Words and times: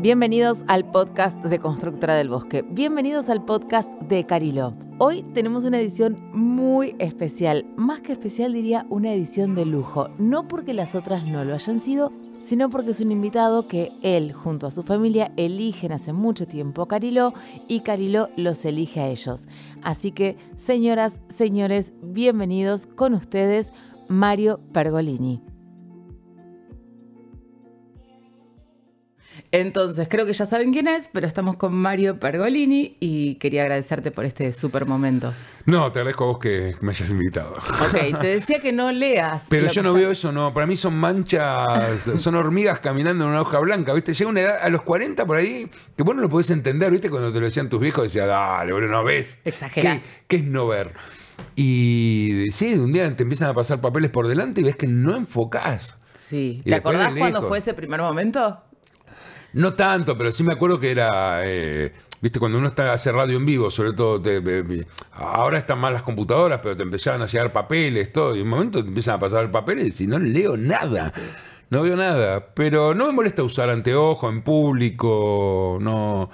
Bienvenidos 0.00 0.64
al 0.66 0.90
podcast 0.90 1.36
de 1.44 1.58
Constructora 1.58 2.14
del 2.14 2.30
Bosque. 2.30 2.62
Bienvenidos 2.62 3.28
al 3.28 3.44
podcast 3.44 3.92
de 4.00 4.24
Cariló. 4.24 4.72
Hoy 4.96 5.24
tenemos 5.34 5.64
una 5.64 5.78
edición 5.78 6.16
muy 6.32 6.96
especial. 6.98 7.66
Más 7.76 8.00
que 8.00 8.12
especial 8.12 8.54
diría 8.54 8.86
una 8.88 9.12
edición 9.12 9.54
de 9.54 9.66
lujo. 9.66 10.08
No 10.16 10.48
porque 10.48 10.72
las 10.72 10.94
otras 10.94 11.26
no 11.26 11.44
lo 11.44 11.52
hayan 11.52 11.80
sido, 11.80 12.14
sino 12.40 12.70
porque 12.70 12.92
es 12.92 13.00
un 13.00 13.12
invitado 13.12 13.68
que 13.68 13.92
él 14.00 14.32
junto 14.32 14.66
a 14.66 14.70
su 14.70 14.84
familia 14.84 15.32
eligen 15.36 15.92
hace 15.92 16.14
mucho 16.14 16.46
tiempo 16.46 16.80
a 16.80 16.88
Cariló 16.88 17.34
y 17.68 17.80
Cariló 17.80 18.30
los 18.36 18.64
elige 18.64 19.00
a 19.00 19.08
ellos. 19.08 19.48
Así 19.82 20.12
que, 20.12 20.38
señoras, 20.56 21.20
señores, 21.28 21.92
bienvenidos 22.02 22.86
con 22.86 23.12
ustedes, 23.12 23.70
Mario 24.08 24.60
Pergolini. 24.72 25.42
Entonces, 29.52 30.06
creo 30.08 30.26
que 30.26 30.32
ya 30.32 30.46
saben 30.46 30.72
quién 30.72 30.86
es, 30.86 31.08
pero 31.12 31.26
estamos 31.26 31.56
con 31.56 31.74
Mario 31.74 32.20
Pergolini 32.20 32.96
y 33.00 33.34
quería 33.34 33.62
agradecerte 33.62 34.12
por 34.12 34.24
este 34.24 34.52
súper 34.52 34.86
momento. 34.86 35.32
No, 35.66 35.90
te 35.90 35.98
agradezco 35.98 36.22
a 36.22 36.26
vos 36.28 36.38
que 36.38 36.72
me 36.80 36.90
hayas 36.92 37.10
invitado. 37.10 37.54
Ok, 37.54 38.20
te 38.20 38.26
decía 38.28 38.60
que 38.60 38.72
no 38.72 38.92
leas. 38.92 39.46
Pero 39.48 39.66
yo 39.72 39.82
no 39.82 39.88
está- 39.90 39.98
veo 40.00 40.10
eso, 40.12 40.30
no. 40.30 40.54
Para 40.54 40.66
mí 40.66 40.76
son 40.76 40.94
manchas, 40.96 42.02
son 42.16 42.36
hormigas 42.36 42.78
caminando 42.78 43.24
en 43.24 43.30
una 43.30 43.40
hoja 43.40 43.58
blanca, 43.58 43.92
¿viste? 43.92 44.14
Llega 44.14 44.30
una 44.30 44.40
edad, 44.40 44.58
a 44.62 44.68
los 44.68 44.82
40 44.82 45.26
por 45.26 45.36
ahí, 45.38 45.68
que 45.96 46.02
vos 46.04 46.14
no 46.14 46.22
lo 46.22 46.28
podés 46.28 46.50
entender, 46.50 46.90
¿viste? 46.92 47.10
Cuando 47.10 47.32
te 47.32 47.40
lo 47.40 47.46
decían 47.46 47.68
tus 47.68 47.80
viejos, 47.80 48.04
decías, 48.04 48.28
dale, 48.28 48.72
boludo, 48.72 48.90
no 48.92 49.02
ves. 49.04 49.38
Exagerás. 49.44 50.00
¿Qué, 50.02 50.24
qué 50.28 50.36
es 50.36 50.44
no 50.44 50.68
ver? 50.68 50.92
Y 51.56 52.46
sí, 52.52 52.74
un 52.74 52.92
día 52.92 53.12
te 53.16 53.24
empiezan 53.24 53.48
a 53.48 53.54
pasar 53.54 53.80
papeles 53.80 54.10
por 54.10 54.28
delante 54.28 54.60
y 54.60 54.64
ves 54.64 54.76
que 54.76 54.86
no 54.86 55.16
enfocás. 55.16 55.96
Sí. 56.14 56.62
¿Te 56.64 56.74
acordás 56.76 57.12
cuando 57.18 57.42
fue 57.48 57.58
ese 57.58 57.74
primer 57.74 58.00
momento? 58.00 58.62
No 59.52 59.74
tanto, 59.74 60.16
pero 60.16 60.30
sí 60.32 60.42
me 60.44 60.52
acuerdo 60.54 60.78
que 60.78 60.90
era, 60.90 61.40
eh, 61.44 61.92
viste, 62.20 62.38
cuando 62.38 62.58
uno 62.58 62.68
está 62.68 62.92
hace 62.92 63.10
radio 63.12 63.36
en 63.36 63.46
vivo, 63.46 63.70
sobre 63.70 63.92
todo, 63.92 64.20
te- 64.20 64.36
eh, 64.44 64.86
ahora 65.12 65.58
están 65.58 65.78
más 65.78 65.92
las 65.92 66.02
computadoras, 66.02 66.60
pero 66.62 66.76
te 66.76 66.82
empezaban 66.84 67.20
a 67.22 67.26
llegar 67.26 67.52
papeles, 67.52 68.12
todo, 68.12 68.34
y 68.36 68.40
en 68.40 68.44
un 68.44 68.50
momento 68.50 68.82
te 68.82 68.88
empiezan 68.88 69.16
a 69.16 69.20
pasar 69.20 69.50
papeles 69.50 70.00
y 70.00 70.06
no 70.06 70.18
leo 70.18 70.56
nada, 70.56 71.12
no 71.68 71.82
veo 71.82 71.96
nada, 71.96 72.46
pero 72.54 72.94
no 72.94 73.06
me 73.06 73.12
molesta 73.12 73.42
usar 73.42 73.70
anteojo 73.70 74.28
en 74.28 74.42
público, 74.42 75.78
no... 75.80 76.30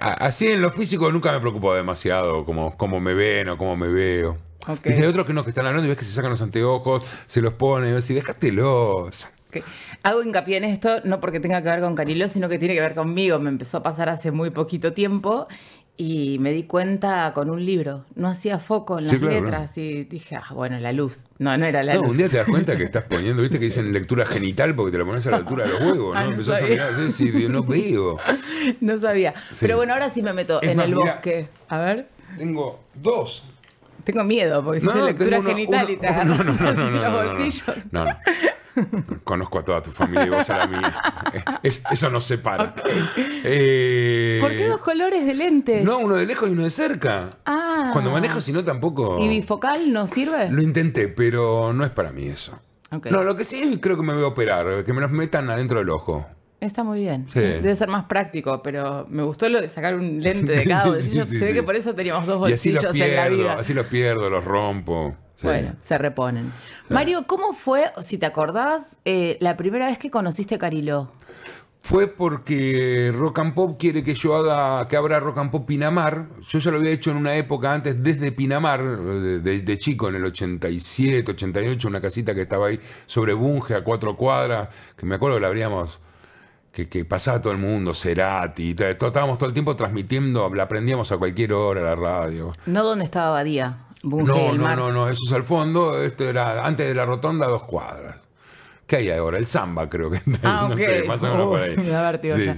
a- 0.00 0.12
Así 0.26 0.46
en 0.48 0.60
lo 0.62 0.70
físico 0.72 1.10
nunca 1.12 1.32
me 1.32 1.40
preocupo 1.40 1.74
demasiado 1.74 2.44
cómo, 2.44 2.76
cómo 2.76 3.00
me 3.00 3.14
ven 3.14 3.48
o 3.48 3.56
cómo 3.58 3.76
me 3.76 3.88
veo. 3.88 4.36
Viste, 4.90 5.02
Hay 5.02 5.08
otros 5.10 5.26
que 5.26 5.32
no, 5.34 5.44
que 5.44 5.50
están 5.50 5.66
hablando 5.66 5.86
y 5.86 5.90
ves 5.90 5.98
que 5.98 6.04
se 6.04 6.12
sacan 6.12 6.30
los 6.30 6.40
anteojos, 6.42 7.02
se 7.26 7.40
los 7.42 7.54
ponen, 7.54 7.90
y 7.90 7.92
vos 7.94 8.06
decís, 8.06 8.22
déjatelos. 8.24 9.28
Ok. 9.60 9.64
Hago 10.02 10.22
hincapié 10.22 10.56
en 10.58 10.64
esto 10.64 11.00
no 11.04 11.20
porque 11.20 11.40
tenga 11.40 11.62
que 11.62 11.68
ver 11.68 11.80
con 11.80 11.94
Cariló, 11.94 12.28
sino 12.28 12.48
que 12.48 12.58
tiene 12.58 12.74
que 12.74 12.80
ver 12.80 12.94
conmigo. 12.94 13.38
Me 13.38 13.50
empezó 13.50 13.78
a 13.78 13.82
pasar 13.82 14.08
hace 14.08 14.30
muy 14.30 14.50
poquito 14.50 14.92
tiempo 14.92 15.46
y 15.96 16.38
me 16.40 16.50
di 16.50 16.64
cuenta 16.64 17.30
con 17.34 17.50
un 17.50 17.64
libro. 17.64 18.04
No 18.16 18.28
hacía 18.28 18.58
foco 18.58 18.98
en 18.98 19.04
las 19.04 19.12
Sí, 19.14 19.18
claro, 19.20 19.40
letras 19.40 19.78
y 19.78 20.04
dije, 20.04 20.36
ah, 20.36 20.52
bueno, 20.52 20.78
la 20.80 20.92
luz. 20.92 21.26
No, 21.38 21.56
no 21.56 21.66
era 21.66 21.82
la 21.84 21.94
No, 21.94 22.00
luz. 22.02 22.10
un 22.10 22.16
día 22.16 22.28
te 22.28 22.36
das 22.38 22.46
cuenta 22.48 22.76
que 22.76 22.84
estás 22.90 23.04
poniendo, 23.04 23.42
viste 23.42 23.58
que 23.58 23.66
dicen 23.66 23.92
lectura 23.92 24.26
genital 24.26 24.74
porque 24.74 24.90
te 24.92 24.98
la 24.98 25.04
pones 25.04 25.26
a 25.26 25.30
la 25.30 25.36
altura 25.38 25.64
de 25.64 25.70
los 25.70 25.80
huevos, 25.82 26.14
¿no? 26.14 26.20
Ah, 26.20 26.24
no 26.24 26.30
Empezás 26.32 26.62
a 26.62 26.66
mirar, 26.66 26.90
sí, 27.10 27.10
sí, 27.30 27.46
no 27.48 27.62
veo. 27.64 28.18
No 28.80 28.98
sabía. 28.98 29.34
Sí. 29.50 29.58
Pero 29.60 29.76
bueno, 29.76 29.92
ahora 29.92 30.08
sí 30.10 30.22
me 30.22 30.32
meto 30.32 30.60
Es 30.62 30.70
en 30.70 30.76
más, 30.78 30.86
el 30.86 30.94
mira. 30.96 31.12
bosque. 31.14 31.48
A 31.68 31.78
ver. 31.78 32.08
Tengo 32.38 32.80
dos. 32.94 33.44
Tengo 34.02 34.22
miedo 34.24 34.62
porque 34.64 34.78
hiciste 34.78 35.00
lectura 35.00 35.42
genital 35.42 35.88
y 35.90 35.96
te 35.96 36.10
no, 36.24 36.24
no, 36.24 36.44
no, 36.44 36.52
no, 36.52 36.72
no, 36.74 36.90
los 36.90 37.02
no, 37.02 37.10
no, 37.10 37.16
bolsillos. 37.28 37.92
No, 37.92 38.04
no. 38.04 38.10
Conozco 39.24 39.58
a 39.58 39.62
toda 39.64 39.82
tu 39.82 39.90
familia 39.90 40.26
y 40.26 40.30
vos 40.30 40.48
a 40.50 40.58
la 40.58 40.66
mía. 40.66 40.94
Es- 41.62 41.82
eso 41.90 42.10
nos 42.10 42.24
separa. 42.24 42.74
Eh, 43.44 44.38
¿Por 44.40 44.50
qué 44.50 44.66
dos 44.68 44.80
colores 44.80 45.24
de 45.26 45.34
lentes? 45.34 45.84
No, 45.84 45.98
uno 45.98 46.16
de 46.16 46.26
lejos 46.26 46.48
y 46.48 46.52
uno 46.52 46.64
de 46.64 46.70
cerca. 46.70 47.30
Ah. 47.46 47.90
Cuando 47.92 48.10
manejo, 48.10 48.40
si 48.40 48.52
no, 48.52 48.64
tampoco. 48.64 49.18
¿Y 49.18 49.28
bifocal 49.28 49.92
no 49.92 50.06
sirve? 50.06 50.50
Lo 50.50 50.62
intenté, 50.62 51.08
pero 51.08 51.72
no 51.72 51.84
es 51.84 51.90
para 51.90 52.10
mí 52.10 52.26
eso. 52.26 52.58
No, 53.10 53.24
lo 53.24 53.36
que 53.36 53.44
sí 53.44 53.78
creo 53.80 53.96
que 53.96 54.02
me 54.04 54.12
voy 54.14 54.22
a 54.22 54.28
operar, 54.28 54.84
que 54.84 54.92
me 54.92 55.00
los 55.00 55.10
metan 55.10 55.50
adentro 55.50 55.78
del 55.80 55.90
ojo. 55.90 56.26
Está 56.60 56.82
muy 56.84 57.00
bien. 57.00 57.26
Sí. 57.28 57.40
Debe 57.40 57.74
ser 57.74 57.88
más 57.88 58.04
práctico, 58.04 58.62
pero 58.62 59.06
me 59.10 59.22
gustó 59.22 59.48
lo 59.48 59.60
de 59.60 59.68
sacar 59.68 59.94
un 59.96 60.22
lente 60.22 60.52
de 60.52 60.64
cada 60.68 60.96
Sí, 61.00 61.10
sí, 61.10 61.22
sí, 61.24 61.38
Se 61.38 61.46
ve 61.46 61.52
que 61.52 61.62
por 61.62 61.76
eso 61.76 61.94
teníamos 61.94 62.26
dos 62.26 62.48
Y 62.48 62.52
así 62.54 62.70
los 62.72 62.84
bolsillos 62.84 63.06
en 63.08 63.16
la 63.16 63.22
pierdo, 63.24 63.36
vida. 63.42 63.54
así 63.58 63.74
los 63.74 63.86
pierdo, 63.86 64.30
los 64.30 64.44
rompo. 64.44 65.16
Bueno, 65.44 65.74
se 65.80 65.98
reponen. 65.98 66.52
Mario, 66.88 67.26
¿cómo 67.26 67.52
fue, 67.52 67.84
si 68.00 68.18
te 68.18 68.26
acordás, 68.26 68.98
eh, 69.04 69.36
la 69.40 69.56
primera 69.56 69.86
vez 69.86 69.98
que 69.98 70.10
conociste 70.10 70.54
a 70.56 70.58
Cariló? 70.58 71.10
Fue 71.80 72.06
porque 72.08 73.10
Rock 73.14 73.40
and 73.40 73.52
Pop 73.54 73.76
quiere 73.78 74.02
que 74.02 74.14
yo 74.14 74.34
haga, 74.36 74.88
que 74.88 74.96
abra 74.96 75.20
Rock 75.20 75.36
and 75.36 75.50
Pop 75.50 75.66
Pinamar. 75.66 76.28
Yo 76.48 76.58
ya 76.58 76.70
lo 76.70 76.78
había 76.78 76.90
hecho 76.92 77.10
en 77.10 77.18
una 77.18 77.34
época 77.36 77.74
antes, 77.74 78.02
desde 78.02 78.32
Pinamar, 78.32 78.82
de, 78.82 79.40
de- 79.40 79.60
de 79.60 79.78
chico, 79.78 80.08
en 80.08 80.14
el 80.14 80.24
87, 80.24 81.30
88, 81.32 81.86
una 81.86 82.00
casita 82.00 82.34
que 82.34 82.40
estaba 82.42 82.68
ahí 82.68 82.80
sobre 83.04 83.34
Bunge, 83.34 83.74
a 83.74 83.84
cuatro 83.84 84.16
cuadras, 84.16 84.70
que 84.96 85.04
me 85.04 85.16
acuerdo 85.16 85.36
que 85.36 85.42
la 85.42 85.48
abríamos, 85.48 86.00
que, 86.72 86.88
que 86.88 87.04
pasaba 87.04 87.42
todo 87.42 87.52
el 87.52 87.58
mundo, 87.58 87.92
Cerati, 87.92 88.74
todo, 88.74 88.88
estábamos 89.08 89.36
todo 89.36 89.48
el 89.48 89.52
tiempo 89.52 89.76
transmitiendo, 89.76 90.48
la 90.54 90.62
aprendíamos 90.62 91.12
a 91.12 91.18
cualquier 91.18 91.52
hora 91.52 91.82
la 91.82 91.94
radio. 91.96 92.48
No 92.64 92.82
donde 92.82 93.04
estaba 93.04 93.28
Badía, 93.28 93.76
No, 94.04 94.52
no, 94.54 94.76
no, 94.76 94.92
no, 94.92 95.08
eso 95.08 95.20
es 95.26 95.32
al 95.32 95.42
fondo, 95.44 96.02
esto 96.02 96.28
era 96.28 96.64
antes 96.66 96.86
de 96.86 96.94
la 96.94 97.06
rotonda, 97.06 97.46
dos 97.46 97.62
cuadras. 97.64 98.16
¿Qué 98.86 98.96
hay 98.96 99.10
ahora? 99.10 99.38
El 99.38 99.46
samba, 99.46 99.88
creo 99.88 100.10
que. 100.10 100.20
Ah, 100.42 100.66
no 100.68 100.74
ok. 100.74 100.80
sé, 100.80 101.02
más 101.04 101.22
o 101.22 101.26
menos 101.26 101.46
por 101.48 101.60
ahí. 101.60 101.74
vértigo 101.76 102.36
ya. 102.36 102.54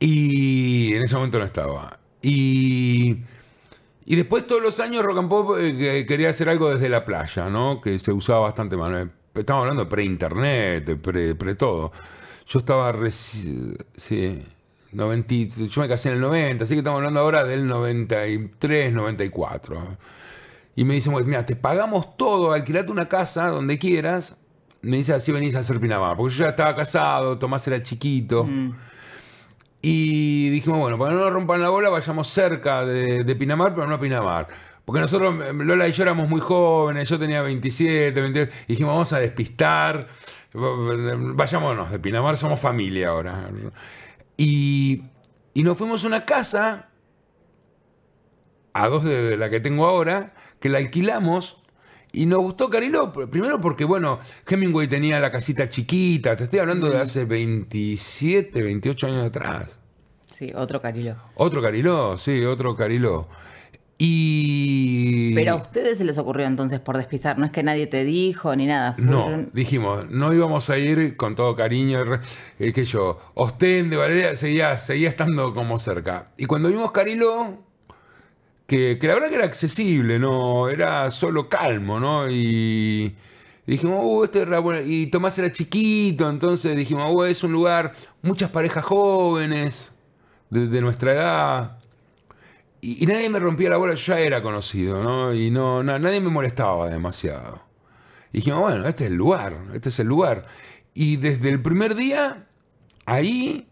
Y 0.00 0.94
en 0.94 1.02
ese 1.02 1.14
momento 1.16 1.38
no 1.38 1.44
estaba. 1.44 1.98
Y, 2.22 3.16
y 4.06 4.16
después 4.16 4.46
todos 4.46 4.62
los 4.62 4.80
años 4.80 5.04
Rock 5.04 5.18
and 5.18 5.28
Pop 5.28 5.56
eh, 5.58 5.76
que 5.76 6.06
quería 6.06 6.30
hacer 6.30 6.48
algo 6.48 6.70
desde 6.70 6.88
la 6.88 7.04
playa, 7.04 7.48
¿no? 7.50 7.80
Que 7.80 7.98
se 7.98 8.12
usaba 8.12 8.40
bastante 8.40 8.76
más. 8.76 9.06
Estamos 9.34 9.62
hablando 9.62 9.88
pre-internet, 9.88 10.84
de 10.86 10.96
pre, 10.96 11.34
pre 11.34 11.54
todo. 11.54 11.92
Yo 12.46 12.58
estaba 12.58 12.92
reci- 12.92 13.76
sí, 13.96 14.42
90, 14.92 15.34
y- 15.34 15.48
yo 15.68 15.80
me 15.80 15.88
casé 15.88 16.08
en 16.08 16.14
el 16.16 16.20
90, 16.20 16.64
así 16.64 16.74
que 16.74 16.78
estamos 16.78 16.98
hablando 16.98 17.20
ahora 17.20 17.44
del 17.44 17.66
93, 17.66 18.92
94. 18.92 19.96
Y 20.76 20.84
me 20.84 20.94
dicen, 20.94 21.12
bueno, 21.12 21.26
mira, 21.26 21.46
te 21.46 21.56
pagamos 21.56 22.16
todo, 22.16 22.52
alquilate 22.52 22.90
una 22.90 23.08
casa 23.08 23.48
donde 23.48 23.78
quieras. 23.78 24.36
Me 24.82 24.96
dice, 24.98 25.14
así 25.14 25.32
venís 25.32 25.54
a 25.56 25.60
hacer 25.60 25.80
Pinamar. 25.80 26.16
Porque 26.16 26.34
yo 26.34 26.44
ya 26.44 26.50
estaba 26.50 26.74
casado, 26.74 27.38
Tomás 27.38 27.66
era 27.68 27.82
chiquito. 27.82 28.46
Y 29.80 30.48
dijimos, 30.50 30.78
bueno, 30.78 30.98
para 30.98 31.14
no 31.14 31.30
rompan 31.30 31.60
la 31.60 31.68
bola, 31.68 31.90
vayamos 31.90 32.28
cerca 32.28 32.84
de, 32.84 33.22
de 33.22 33.36
Pinamar, 33.36 33.74
pero 33.74 33.86
no 33.86 33.94
a 33.94 34.00
Pinamar. 34.00 34.48
Porque 34.84 35.00
nosotros, 35.00 35.34
Lola 35.54 35.88
y 35.88 35.92
yo 35.92 36.02
éramos 36.02 36.28
muy 36.28 36.40
jóvenes, 36.40 37.08
yo 37.08 37.18
tenía 37.18 37.40
27, 37.40 38.20
28, 38.20 38.52
y 38.64 38.72
dijimos, 38.72 38.92
vamos 38.92 39.12
a 39.14 39.18
despistar, 39.18 40.08
vayámonos 40.52 41.90
de 41.90 41.98
Pinamar, 41.98 42.36
somos 42.36 42.60
familia 42.60 43.08
ahora. 43.08 43.50
Y, 44.36 45.02
y 45.54 45.62
nos 45.62 45.78
fuimos 45.78 46.04
a 46.04 46.06
una 46.06 46.24
casa, 46.26 46.88
a 48.74 48.88
dos 48.88 49.04
de, 49.04 49.36
la 49.38 49.48
que 49.48 49.60
tengo 49.60 49.86
ahora, 49.86 50.34
que 50.60 50.68
la 50.68 50.78
alquilamos. 50.78 51.56
Y 52.12 52.26
nos 52.26 52.40
gustó 52.40 52.70
Cariló, 52.70 53.12
pr- 53.12 53.28
primero 53.28 53.60
porque, 53.60 53.84
bueno, 53.84 54.20
Hemingway 54.46 54.86
tenía 54.86 55.18
la 55.18 55.32
casita 55.32 55.68
chiquita, 55.68 56.36
te 56.36 56.44
estoy 56.44 56.60
hablando 56.60 56.88
de 56.88 56.98
hace 57.00 57.24
27, 57.24 58.62
28 58.62 59.06
años 59.08 59.26
atrás. 59.26 59.80
Sí, 60.30 60.52
otro 60.54 60.80
Cariló. 60.80 61.16
Otro 61.34 61.60
Cariló, 61.60 62.16
sí, 62.18 62.44
otro 62.44 62.76
Cariló. 62.76 63.28
Y... 63.98 65.34
Pero 65.34 65.52
a 65.52 65.56
ustedes 65.56 65.98
se 65.98 66.04
les 66.04 66.18
ocurrió 66.18 66.46
entonces 66.46 66.80
por 66.80 66.96
despistar, 66.96 67.38
no 67.38 67.44
es 67.46 67.50
que 67.52 67.62
nadie 67.62 67.86
te 67.86 68.04
dijo 68.04 68.54
ni 68.54 68.66
nada. 68.66 68.94
No, 68.98 69.44
dijimos, 69.52 70.10
no 70.10 70.32
íbamos 70.32 70.70
a 70.70 70.78
ir 70.78 71.16
con 71.16 71.34
todo 71.36 71.54
cariño, 71.56 71.98
eh, 72.58 72.72
que 72.72 72.84
yo, 72.84 73.18
Ostende, 73.34 73.96
Valeria, 73.96 74.36
seguía, 74.36 74.78
seguía 74.78 75.08
estando 75.08 75.54
como 75.54 75.78
cerca. 75.78 76.26
Y 76.36 76.46
cuando 76.46 76.68
vimos 76.68 76.90
Cariló, 76.92 77.58
que, 78.66 78.98
la 79.02 79.14
verdad 79.14 79.28
que 79.28 79.34
era 79.36 79.44
accesible, 79.44 80.18
¿no? 80.18 80.68
Era 80.68 81.10
solo 81.10 81.48
calmo, 81.48 82.00
¿no? 82.00 82.30
Y, 82.30 83.14
dijimos, 83.66 84.00
uh, 84.02 84.24
este 84.24 84.42
era 84.42 84.58
bueno. 84.60 84.80
Y 84.84 85.08
Tomás 85.08 85.38
era 85.38 85.52
chiquito, 85.52 86.28
entonces 86.28 86.76
dijimos, 86.76 87.10
uh, 87.12 87.24
es 87.24 87.42
un 87.42 87.52
lugar, 87.52 87.92
muchas 88.22 88.50
parejas 88.50 88.84
jóvenes, 88.84 89.92
de, 90.50 90.80
nuestra 90.80 91.12
edad. 91.12 91.78
Y, 92.80 93.06
nadie 93.06 93.28
me 93.30 93.38
rompía 93.38 93.70
la 93.70 93.76
bola, 93.76 93.94
yo 93.94 94.14
ya 94.14 94.20
era 94.20 94.42
conocido, 94.42 95.02
¿no? 95.02 95.34
Y 95.34 95.50
no, 95.50 95.82
na- 95.82 95.98
nadie 95.98 96.20
me 96.20 96.30
molestaba 96.30 96.88
demasiado. 96.88 97.62
Y 98.32 98.38
dijimos, 98.38 98.60
bueno, 98.60 98.86
este 98.88 99.04
es 99.04 99.10
el 99.10 99.16
lugar, 99.16 99.58
este 99.74 99.88
es 99.90 99.98
el 100.00 100.08
lugar. 100.08 100.46
Y 100.94 101.16
desde 101.16 101.48
el 101.50 101.62
primer 101.62 101.94
día, 101.94 102.46
ahí, 103.06 103.68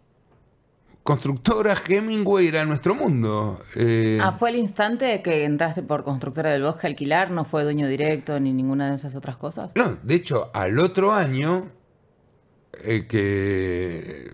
constructora 1.02 1.74
Hemingway 1.86 2.46
era 2.46 2.64
nuestro 2.64 2.94
mundo. 2.94 3.60
Eh, 3.74 4.18
Ah, 4.22 4.32
fue 4.38 4.50
el 4.50 4.56
instante 4.56 5.20
que 5.22 5.44
entraste 5.44 5.82
por 5.82 6.04
constructora 6.04 6.50
del 6.50 6.62
bosque 6.62 6.86
a 6.86 6.90
alquilar, 6.90 7.30
no 7.30 7.44
fue 7.44 7.64
dueño 7.64 7.88
directo 7.88 8.38
ni 8.38 8.52
ninguna 8.52 8.88
de 8.90 8.94
esas 8.96 9.16
otras 9.16 9.36
cosas. 9.36 9.72
No, 9.74 9.98
de 10.02 10.14
hecho, 10.14 10.50
al 10.54 10.78
otro 10.78 11.12
año, 11.12 11.70
eh, 12.84 13.06
que 13.08 14.30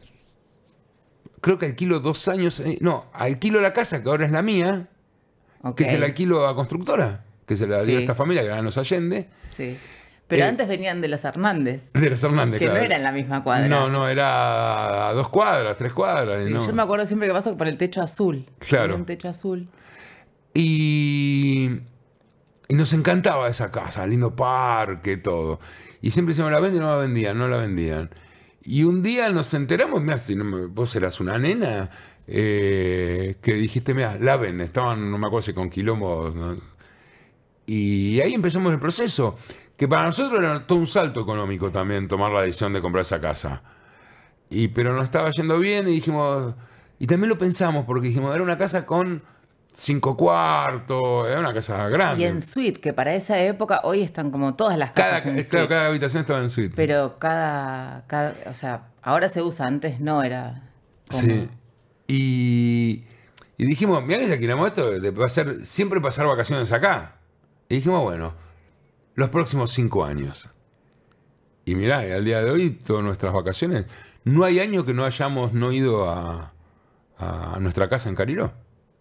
creo 1.41 1.59
que 1.59 1.67
alquilo 1.67 2.01
dos 2.01 2.29
años, 2.29 2.61
eh, 2.61 2.79
no, 2.81 3.07
alquilo 3.13 3.61
la 3.61 3.73
casa 3.73 4.03
que 4.03 4.09
ahora 4.09 4.27
es 4.27 4.33
la 4.33 4.43
mía, 4.43 4.89
que 5.77 5.89
se 5.89 5.99
la 5.99 6.07
alquilo 6.07 6.47
a 6.47 6.55
constructora, 6.55 7.25
que 7.47 7.57
se 7.57 7.67
la 7.67 7.79
dio 7.83 7.87
Sí. 7.87 7.97
a 7.97 8.01
esta 8.01 8.15
familia 8.15 8.43
que 8.43 8.49
eran 8.49 8.65
los 8.65 8.77
Allende, 8.79 9.29
Sí. 9.49 9.77
Pero 10.29 10.45
Eh, 10.45 10.49
antes 10.49 10.69
venían 10.69 11.01
de 11.01 11.09
los 11.09 11.25
Hernández, 11.25 11.91
de 11.95 12.11
los 12.11 12.23
Hernández, 12.23 12.59
que 12.59 12.67
claro. 12.67 12.81
no 12.81 12.85
era 12.87 12.97
en 12.97 13.03
la 13.03 13.13
misma 13.13 13.43
cuadra. 13.43 13.67
No, 13.67 13.89
no, 13.89 14.09
era 14.09 15.09
a 15.09 15.13
dos 15.15 15.29
cuadras, 15.29 15.77
tres 15.77 15.93
cuadras. 15.93 16.45
Sí, 16.45 16.51
no. 16.53 16.65
Yo 16.65 16.73
me 16.73 16.83
acuerdo 16.83 17.07
siempre 17.07 17.27
que 17.29 17.35
paso 17.35 17.57
por 17.57 17.67
el 17.67 17.77
techo 17.79 18.01
azul. 18.03 18.45
Claro. 18.59 18.85
Había 18.85 18.97
Un 18.97 19.07
techo 19.07 19.29
azul. 19.29 19.69
Y, 20.55 21.71
y 22.69 22.75
nos 22.75 22.93
encantaba 22.93 23.49
esa 23.49 23.71
casa, 23.71 24.07
lindo 24.07 24.35
parque, 24.35 25.17
todo. 25.17 25.61
Y 26.03 26.11
siempre 26.11 26.33
decíamos, 26.33 26.53
la 26.53 26.61
venden 26.61 26.83
y 26.83 26.85
no 26.85 26.91
la 26.91 26.97
vendían, 27.01 27.39
no 27.39 27.49
la 27.49 27.57
vendían. 27.59 28.11
Y 28.63 28.85
un 28.85 29.03
día 29.03 29.31
nos 29.31 29.55
enteramos, 29.55 30.03
mira, 30.03 30.19
si 30.19 30.35
no 30.35 30.69
vos 30.69 30.95
eras 30.95 31.21
una 31.21 31.39
nena, 31.39 31.91
eh, 32.27 33.37
que 33.41 33.55
dijiste, 33.55 33.95
mira, 33.95 34.19
la 34.21 34.37
venden. 34.37 34.67
Estaban, 34.67 35.11
no 35.11 35.17
me 35.17 35.27
acuerdo 35.27 35.43
si 35.47 35.53
con 35.55 35.71
quilombos. 35.71 36.35
¿no? 36.35 36.57
Y 37.67 38.21
ahí 38.21 38.35
empezamos 38.35 38.73
el 38.73 38.79
proceso, 38.79 39.37
que 39.79 39.89
para 39.89 40.05
nosotros 40.05 40.39
era 40.39 40.67
todo 40.67 40.79
un 40.79 40.87
salto 40.87 41.23
económico 41.23 41.71
también 41.71 42.07
tomar 42.09 42.31
la 42.33 42.43
decisión 42.43 42.75
de 42.75 42.83
comprar 42.83 43.01
esa 43.03 43.19
casa. 43.21 43.63
Y, 44.51 44.69
pero 44.69 44.93
nos 44.93 45.05
estaba 45.05 45.31
yendo 45.31 45.59
bien 45.59 45.89
y 45.89 45.93
dijimos, 45.93 46.55
y 46.99 47.07
también 47.07 47.31
lo 47.31 47.39
pensamos 47.39 47.87
porque 47.87 48.09
dijimos, 48.09 48.35
era 48.35 48.43
una 48.43 48.59
casa 48.59 48.85
con 48.85 49.23
cinco 49.73 50.17
cuartos, 50.17 51.29
era 51.29 51.39
una 51.39 51.55
casa 51.55 51.89
grande. 51.89 52.23
Y 52.23 52.27
en 52.27 52.41
suite, 52.41 52.81
que 52.81 52.93
para 52.93 53.15
esa 53.15 53.39
época, 53.41 53.81
hoy 53.85 54.03
están 54.03 54.31
como 54.33 54.55
todas 54.57 54.77
las 54.77 54.91
cada, 54.91 55.11
casas 55.13 55.27
en 55.27 55.35
claro, 55.35 55.49
suite. 55.49 55.69
cada 55.69 55.87
habitación 55.87 56.21
estaba 56.23 56.41
en 56.41 56.51
suite. 56.51 56.73
Pero 56.75 57.15
cada, 57.19 58.05
cada, 58.09 58.35
o 58.47 58.55
sea, 58.55 58.89
ahora 59.03 59.29
se 59.29 59.43
usa, 59.43 59.67
antes 59.67 60.01
no 60.01 60.23
era. 60.25 60.63
como- 61.09 61.23
Sí. 61.23 61.49
Y, 62.09 63.05
y 63.59 63.67
dijimos, 63.67 64.03
mira 64.03 64.21
que 64.27 64.33
alquilamos 64.33 64.69
esto, 64.69 64.91
de- 64.99 65.29
ser 65.29 65.67
siempre 65.67 66.01
pasar 66.01 66.27
vacaciones 66.27 66.73
acá. 66.73 67.17
Y 67.69 67.77
dijimos, 67.77 68.03
bueno, 68.03 68.33
los 69.19 69.31
próximos 69.31 69.73
cinco 69.73 70.05
años. 70.05 70.49
Y 71.65 71.75
mirá, 71.75 71.99
al 71.99 72.25
día 72.25 72.41
de 72.41 72.51
hoy, 72.51 72.71
todas 72.71 73.05
nuestras 73.05 73.33
vacaciones, 73.35 73.87
no 74.25 74.45
hay 74.45 74.61
año 74.61 74.85
que 74.87 74.95
no 74.95 75.05
hayamos 75.05 75.53
no 75.53 75.73
ido 75.73 76.09
a, 76.09 76.53
a 77.19 77.59
nuestra 77.61 77.89
casa 77.89 78.09
en 78.09 78.15
Cariló. 78.15 78.53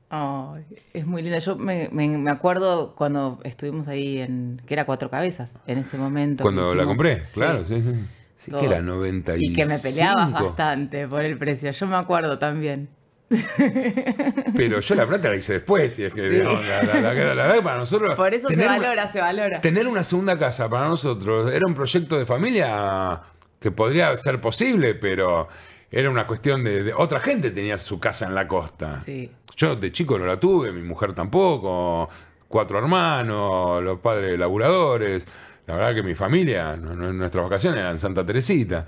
Ay, 0.09 0.63
es 0.93 1.05
muy 1.05 1.21
linda. 1.21 1.37
Yo 1.39 1.55
me, 1.55 1.89
me- 1.91 2.17
me 2.17 2.31
acuerdo 2.31 2.95
cuando 2.95 3.39
estuvimos 3.43 3.87
ahí 3.87 4.19
en. 4.19 4.61
que 4.65 4.73
era 4.73 4.85
cuatro 4.85 5.09
cabezas 5.09 5.61
en 5.67 5.77
ese 5.79 5.97
momento. 5.97 6.41
Cuando 6.43 6.73
la 6.73 6.85
compré, 6.85 7.23
sí. 7.23 7.39
claro, 7.39 7.63
sí, 7.63 7.81
sí. 7.81 7.93
Sí, 8.37 8.51
que 8.51 8.65
era 8.65 8.81
95. 8.81 9.51
Y 9.51 9.53
que 9.55 9.65
me 9.65 9.77
peleabas 9.79 10.31
bastante 10.31 11.07
por 11.07 11.23
el 11.25 11.37
precio. 11.37 11.71
Yo 11.71 11.87
me 11.87 11.95
acuerdo 11.95 12.37
también. 12.39 12.87
Pero 14.55 14.79
yo 14.79 14.95
la 14.95 15.05
plata 15.05 15.29
la 15.29 15.35
hice 15.35 15.53
después. 15.53 15.97
Y 15.99 16.05
es 16.05 16.13
que, 16.13 16.29
Sí. 16.29 16.37
la, 16.43 17.01
la- 17.01 17.35
la- 17.35 17.61
para 17.61 17.77
nosotros. 17.77 18.15
Por 18.15 18.33
eso 18.33 18.47
se 18.49 18.55
una- 18.55 18.77
valora, 18.77 19.11
se 19.11 19.19
valora. 19.19 19.61
Tener 19.61 19.87
una 19.87 20.03
segunda 20.03 20.37
casa 20.37 20.69
para 20.69 20.87
nosotros 20.87 21.51
era 21.51 21.65
un 21.67 21.73
proyecto 21.73 22.17
de 22.17 22.25
familia 22.25 23.21
que 23.59 23.71
podría 23.71 24.15
ser 24.15 24.39
posible, 24.39 24.95
pero 24.95 25.47
era 25.91 26.09
una 26.09 26.25
cuestión 26.27 26.63
de, 26.63 26.83
de- 26.83 26.93
otra 26.93 27.19
gente 27.19 27.51
tenía 27.51 27.77
su 27.77 27.99
casa 27.99 28.27
en 28.27 28.35
la 28.35 28.47
costa. 28.47 28.99
Sí. 29.01 29.31
Yo 29.55 29.75
de 29.75 29.91
chico 29.91 30.17
no 30.19 30.25
la 30.25 30.39
tuve, 30.39 30.71
mi 30.71 30.81
mujer 30.83 31.13
tampoco, 31.13 32.09
cuatro 32.47 32.77
hermanos, 32.77 33.83
los 33.83 33.99
padres 33.99 34.37
laburadores. 34.37 35.25
La 35.65 35.75
verdad 35.75 35.95
que 35.95 36.03
mi 36.03 36.15
familia, 36.15 36.77
no- 36.77 36.95
no- 36.95 37.11
nuestras 37.11 37.43
vacaciones 37.43 37.79
eran 37.79 37.93
en 37.93 37.99
Santa 37.99 38.25
Teresita. 38.25 38.85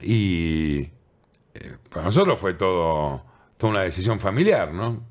Y 0.00 0.80
eh, 1.54 1.76
para 1.90 2.06
nosotros 2.06 2.38
fue 2.38 2.54
todo, 2.54 3.24
toda 3.62 3.70
una 3.74 3.82
decisión 3.82 4.18
familiar, 4.18 4.72
¿no? 4.74 5.04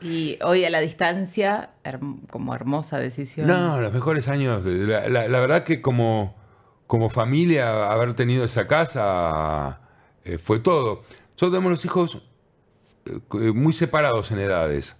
Y 0.00 0.38
hoy 0.44 0.64
a 0.64 0.70
la 0.70 0.78
distancia, 0.78 1.70
herm- 1.82 2.24
como 2.30 2.54
hermosa 2.54 3.00
decisión. 3.00 3.48
No, 3.48 3.80
los 3.80 3.92
mejores 3.92 4.28
años. 4.28 4.64
La, 4.64 5.08
la- 5.08 5.26
la 5.26 5.40
verdad 5.40 5.64
que 5.64 5.80
como, 5.82 6.36
como 6.86 7.10
familia, 7.10 7.90
haber 7.90 8.14
tenido 8.14 8.44
esa 8.44 8.68
casa 8.68 9.80
eh, 10.24 10.38
fue 10.38 10.60
todo. 10.60 11.02
Nosotros 11.32 11.50
tenemos 11.50 11.72
los 11.72 11.84
hijos 11.84 12.22
eh, 13.06 13.50
muy 13.52 13.72
separados 13.72 14.30
en 14.30 14.38
edades. 14.38 14.94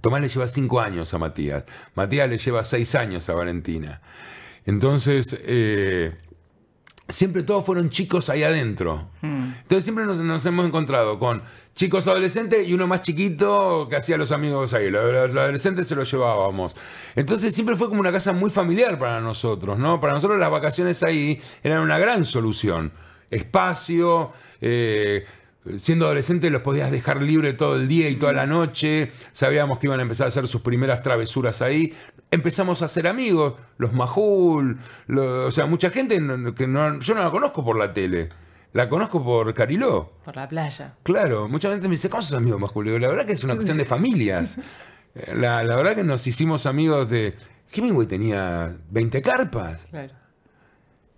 Tomás 0.00 0.20
le 0.22 0.28
lleva 0.28 0.48
cinco 0.48 0.80
años 0.80 1.14
a 1.14 1.18
Matías. 1.18 1.64
Matías 1.94 2.28
le 2.28 2.38
lleva 2.38 2.64
seis 2.64 2.96
años 2.96 3.28
a 3.28 3.34
Valentina. 3.34 4.00
Entonces, 4.66 5.38
eh, 5.46 6.16
siempre 7.12 7.42
todos 7.42 7.64
fueron 7.64 7.90
chicos 7.90 8.28
ahí 8.28 8.42
adentro. 8.42 9.08
Entonces 9.22 9.84
siempre 9.84 10.04
nos, 10.04 10.18
nos 10.18 10.44
hemos 10.46 10.66
encontrado 10.66 11.18
con 11.18 11.42
chicos 11.74 12.06
adolescentes 12.06 12.66
y 12.66 12.74
uno 12.74 12.86
más 12.86 13.02
chiquito 13.02 13.86
que 13.88 13.96
hacía 13.96 14.16
los 14.16 14.32
amigos 14.32 14.74
ahí. 14.74 14.90
Los, 14.90 15.12
los 15.12 15.36
adolescentes 15.36 15.86
se 15.86 15.94
los 15.94 16.10
llevábamos. 16.10 16.74
Entonces 17.14 17.54
siempre 17.54 17.76
fue 17.76 17.88
como 17.88 18.00
una 18.00 18.12
casa 18.12 18.32
muy 18.32 18.50
familiar 18.50 18.98
para 18.98 19.20
nosotros, 19.20 19.78
¿no? 19.78 20.00
Para 20.00 20.14
nosotros 20.14 20.38
las 20.38 20.50
vacaciones 20.50 21.02
ahí 21.02 21.40
eran 21.62 21.82
una 21.82 21.98
gran 21.98 22.24
solución. 22.24 22.92
Espacio, 23.30 24.30
eh, 24.60 25.24
siendo 25.76 26.06
adolescente 26.06 26.50
los 26.50 26.62
podías 26.62 26.90
dejar 26.90 27.22
libre 27.22 27.52
todo 27.52 27.76
el 27.76 27.88
día 27.88 28.08
y 28.08 28.16
toda 28.16 28.32
la 28.32 28.46
noche. 28.46 29.12
Sabíamos 29.32 29.78
que 29.78 29.86
iban 29.86 30.00
a 30.00 30.02
empezar 30.02 30.26
a 30.26 30.28
hacer 30.28 30.46
sus 30.48 30.60
primeras 30.62 31.02
travesuras 31.02 31.62
ahí. 31.62 31.94
Empezamos 32.30 32.82
a 32.82 32.88
ser 32.88 33.06
amigos, 33.06 33.54
los 33.78 33.92
Majul, 33.92 34.78
lo- 35.06 35.46
o 35.46 35.50
sea, 35.50 35.66
mucha 35.66 35.90
gente 35.90 36.16
que 36.56 36.66
no, 36.66 36.98
yo 37.00 37.14
no 37.14 37.22
la 37.22 37.30
conozco 37.30 37.64
por 37.64 37.76
la 37.78 37.92
tele, 37.92 38.30
la 38.72 38.88
conozco 38.88 39.22
por 39.22 39.52
Cariló. 39.54 40.12
Por 40.24 40.34
la 40.36 40.48
playa. 40.48 40.94
Claro, 41.02 41.46
mucha 41.48 41.70
gente 41.70 41.88
me 41.88 41.92
dice, 41.92 42.08
¿cómo 42.08 42.22
sos 42.22 42.34
amigo 42.36 42.58
Majul? 42.58 42.86
Digo, 42.86 42.98
la 42.98 43.08
verdad 43.08 43.26
que 43.26 43.32
es 43.32 43.44
una 43.44 43.54
cuestión 43.54 43.76
de 43.78 43.84
familias. 43.84 44.58
Eh, 45.14 45.34
La, 45.36 45.62
la 45.62 45.76
verdad 45.76 45.94
que 45.94 46.04
nos 46.04 46.26
hicimos 46.26 46.64
amigos 46.66 47.08
de... 47.10 47.34
Hemingway 47.74 48.06
tenía 48.06 48.76
20 48.90 49.22
carpas 49.22 49.86
Claro. 49.90 50.12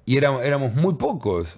y 0.05 0.17
éramos, 0.17 0.43
éramos 0.45 0.75
muy 0.75 0.95
pocos. 0.95 1.57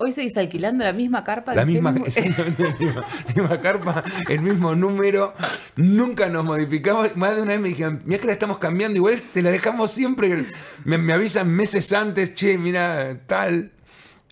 Hoy 0.00 0.12
seguís 0.12 0.36
alquilando 0.36 0.84
la 0.84 0.92
misma 0.92 1.24
carpa. 1.24 1.54
La 1.54 1.64
misma, 1.64 1.92
tengo- 1.92 2.06
exactamente 2.06 2.62
la 2.62 3.34
misma, 3.34 3.60
carpa, 3.60 4.04
el 4.28 4.40
mismo 4.40 4.74
número, 4.76 5.34
nunca 5.76 6.28
nos 6.28 6.44
modificamos. 6.44 7.16
Más 7.16 7.34
de 7.34 7.42
una 7.42 7.52
vez 7.52 7.60
me 7.60 7.68
dijeron, 7.70 8.00
mira 8.04 8.20
que 8.20 8.26
la 8.28 8.32
estamos 8.34 8.58
cambiando, 8.58 8.96
igual 8.96 9.20
te 9.32 9.42
la 9.42 9.50
dejamos 9.50 9.90
siempre. 9.90 10.44
Me, 10.84 10.98
me 10.98 11.12
avisan 11.12 11.50
meses 11.50 11.92
antes, 11.92 12.34
che, 12.34 12.56
mira, 12.58 13.20
tal. 13.26 13.72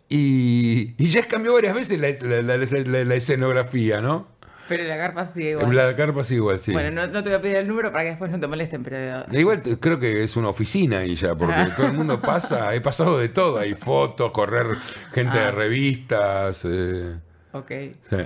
Y, 0.08 0.94
y 0.98 1.10
ya 1.10 1.26
cambió 1.26 1.52
varias 1.54 1.74
veces 1.74 1.98
la- 1.98 2.42
la- 2.42 3.04
la 3.04 3.14
escenografía, 3.16 4.00
¿no? 4.00 4.28
Pero 4.68 4.84
la 4.84 4.96
carpa 4.96 5.26
sigue 5.26 5.50
igual. 5.52 5.74
La 5.76 5.94
carpa 5.96 6.24
sí 6.24 6.34
igual, 6.34 6.58
sí. 6.58 6.72
Bueno, 6.72 6.90
no, 6.90 7.06
no 7.06 7.22
te 7.22 7.28
voy 7.28 7.38
a 7.38 7.40
pedir 7.40 7.56
el 7.56 7.68
número 7.68 7.92
para 7.92 8.02
que 8.04 8.10
después 8.10 8.30
no 8.30 8.40
te 8.40 8.46
molesten, 8.46 8.82
pero. 8.82 9.24
Igual 9.32 9.62
creo 9.78 9.98
que 10.00 10.24
es 10.24 10.36
una 10.36 10.48
oficina 10.48 10.98
ahí 10.98 11.14
ya, 11.14 11.34
porque 11.34 11.54
Ah. 11.54 11.72
todo 11.76 11.86
el 11.86 11.92
mundo 11.92 12.20
pasa, 12.20 12.74
he 12.74 12.80
pasado 12.80 13.18
de 13.18 13.28
todo, 13.28 13.58
hay 13.58 13.74
fotos, 13.76 14.32
correr 14.32 14.76
gente 15.12 15.38
de 15.38 15.44
Ah. 15.44 15.50
revistas. 15.52 16.64
eh, 16.64 17.16
Ok. 17.52 17.70
sí. 18.10 18.16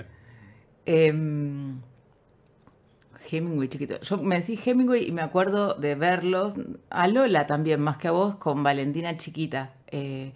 Em, 0.87 1.81
Hemingway, 3.31 3.69
chiquito. 3.69 4.01
Yo 4.01 4.17
me 4.19 4.41
decís 4.41 4.67
Hemingway 4.67 5.07
y 5.07 5.13
me 5.13 5.23
acuerdo 5.23 5.75
de 5.75 5.95
verlos, 5.95 6.55
a 6.89 7.07
Lola 7.07 7.47
también, 7.47 7.81
más 7.81 7.97
que 7.99 8.09
a 8.09 8.11
vos, 8.13 8.37
con 8.37 8.63
Valentina 8.63 9.17
chiquita, 9.17 9.75
eh, 9.89 10.33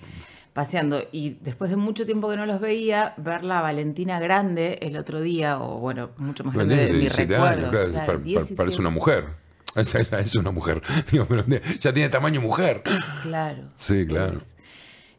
paseando. 0.55 1.03
Y 1.13 1.37
después 1.43 1.69
de 1.71 1.77
mucho 1.77 2.07
tiempo 2.07 2.31
que 2.31 2.37
no 2.37 2.47
los 2.47 2.61
veía, 2.61 3.13
verla 3.19 3.59
a 3.59 3.63
Valentina 3.63 4.19
grande 4.21 4.79
el 4.81 4.97
otro 4.97 5.21
día, 5.21 5.59
o 5.61 5.79
bueno, 5.81 6.11
mucho 6.17 6.43
más 6.45 6.55
grande 6.55 6.77
de 6.77 6.93
mi 6.93 6.99
17 7.01 7.31
recuerdo. 7.35 7.57
años, 7.59 7.71
claro, 7.71 7.91
claro, 7.91 8.07
pa- 8.07 8.13
pa- 8.19 8.25
17. 8.25 8.57
parece 8.57 8.81
una 8.81 8.91
mujer. 8.91 9.25
Es 9.77 10.35
una 10.37 10.51
mujer. 10.53 10.81
Ya 11.81 11.93
tiene 11.93 12.09
tamaño 12.09 12.41
mujer. 12.41 12.83
Claro. 13.23 13.65
Sí, 13.77 14.07
claro. 14.07 14.39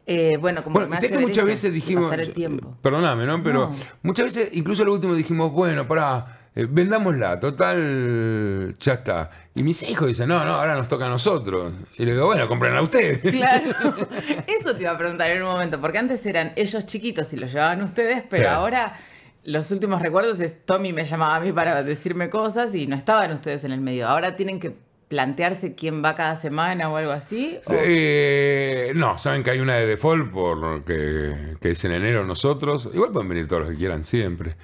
Eh, 0.08 0.38
bueno, 0.40 0.64
como 0.64 0.76
Bueno, 0.76 0.90
me 0.90 0.96
hace 0.98 1.10
que 1.10 1.18
ver 1.18 1.26
muchas 1.28 1.46
veces 1.46 1.74
dijimos. 1.74 2.06
Pasar 2.06 2.20
el 2.22 2.32
tiempo. 2.32 2.78
Perdóname, 2.82 3.26
¿no? 3.26 3.42
Pero 3.44 3.70
No. 3.72 3.76
muchas 4.04 4.26
veces, 4.28 4.50
incluso 4.54 4.86
lo 4.86 4.94
último 4.94 5.14
dijimos, 5.16 5.52
bueno, 5.52 5.88
pará, 5.88 6.45
eh, 6.56 6.66
vendámosla, 6.70 7.40
total, 7.40 8.76
ya 8.80 8.94
está. 8.94 9.30
Y 9.54 9.64
mis 9.64 9.84
hijos 9.84 10.08
dicen, 10.08 10.30
no, 10.30 10.44
no, 10.46 10.54
ahora 10.56 10.76
nos 10.76 10.88
toca 10.88 11.06
a 11.06 11.10
nosotros. 11.10 11.74
Y 11.98 12.06
le 12.06 12.14
digo, 12.14 12.26
bueno, 12.28 12.48
comprenla 12.48 12.82
ustedes. 12.82 13.22
Claro, 13.32 13.70
eso 14.48 14.76
te 14.76 14.82
iba 14.84 14.92
a 14.92 14.98
preguntar 14.98 15.30
en 15.32 15.44
un 15.44 15.50
momento, 15.50 15.80
porque 15.82 15.98
antes 15.98 16.26
eran 16.26 16.54
ellos 16.56 16.86
chiquitos 16.86 17.32
y 17.34 17.38
los 17.38 17.52
llevaban 17.52 17.82
ustedes, 17.82 18.24
pero 18.30 18.44
Sí. 18.44 18.50
ahora 18.50 18.98
los 19.44 19.70
últimos 19.72 20.02
recuerdos 20.02 20.40
es 20.40 20.64
Tommy 20.66 20.92
me 20.94 21.04
llamaba 21.06 21.36
a 21.36 21.40
mí 21.40 21.52
para 21.52 21.84
decirme 21.84 22.30
cosas 22.30 22.74
y 22.74 22.88
no 22.88 22.96
estaban 22.96 23.32
ustedes 23.34 23.64
en 23.64 23.72
el 23.74 23.82
medio. 23.82 24.08
Ahora 24.08 24.36
tienen 24.36 24.60
que 24.60 24.74
plantearse 25.08 25.76
quién 25.76 26.04
va 26.04 26.16
cada 26.16 26.36
semana 26.36 26.90
o 26.90 26.98
algo 26.98 27.12
así. 27.12 27.60
o- 27.68 27.74
Eh, 27.76 28.92
no, 28.96 29.20
saben 29.20 29.44
que 29.44 29.52
hay 29.52 29.60
una 29.60 29.76
de 29.76 29.86
default 29.86 30.32
porque 30.32 31.56
que 31.62 31.72
es 31.72 31.86
en 31.86 31.92
enero 31.92 32.26
nosotros. 32.26 32.90
Igual 32.92 33.12
pueden 33.12 33.30
venir 33.30 33.48
todos 33.48 33.62
los 33.64 33.72
que 33.72 33.78
quieran 33.78 34.04
siempre. 34.04 34.56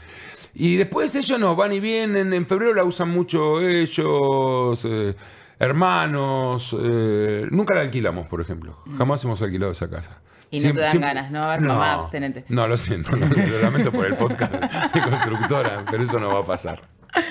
Y 0.54 0.76
después 0.76 1.16
ellos 1.16 1.40
no, 1.40 1.56
van 1.56 1.74
y 1.74 1.80
vienen. 1.80 2.34
En 2.34 2.46
febrero 2.46 2.74
la 2.74 2.84
usan 2.84 3.10
mucho 3.10 3.62
ellos. 3.62 4.82
eh, 4.86 5.16
hermanos. 5.60 6.76
eh, 6.80 7.48
nunca 7.52 7.76
la 7.76 7.82
alquilamos, 7.82 8.28
por 8.28 8.42
ejemplo. 8.42 8.80
Jamás 8.98 9.24
hemos 9.24 9.42
alquilado 9.42 9.72
esa 9.72 9.90
casa. 9.90 10.22
Mm. 10.52 10.56
Y 10.56 10.60
no 10.60 10.74
te 10.74 10.80
dan 10.82 11.00
ganas, 11.02 11.32
¿no? 11.32 11.44
A 11.44 11.52
ver, 11.52 11.62
mamá, 11.62 11.94
abstenente. 11.94 12.44
No, 12.50 12.68
lo 12.68 12.76
siento. 12.78 13.16
no, 13.16 13.26
lo 13.28 13.62
lamento 13.62 13.92
por 13.92 14.06
el 14.06 14.18
podcast 14.18 14.52
de 14.54 15.02
constructora, 15.02 15.86
pero 15.90 16.04
eso 16.04 16.20
no 16.20 16.30
va 16.34 16.40
a 16.40 16.44
pasar. 16.44 16.82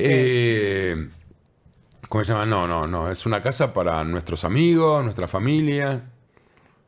Eh, 0.00 1.08
¿Cómo 2.10 2.22
se 2.24 2.32
llama? 2.32 2.44
No, 2.44 2.66
no, 2.66 2.86
no. 2.86 3.10
Es 3.10 3.24
una 3.24 3.40
casa 3.42 3.72
para 3.72 4.04
nuestros 4.04 4.44
amigos, 4.44 5.02
nuestra 5.02 5.26
familia. 5.28 6.02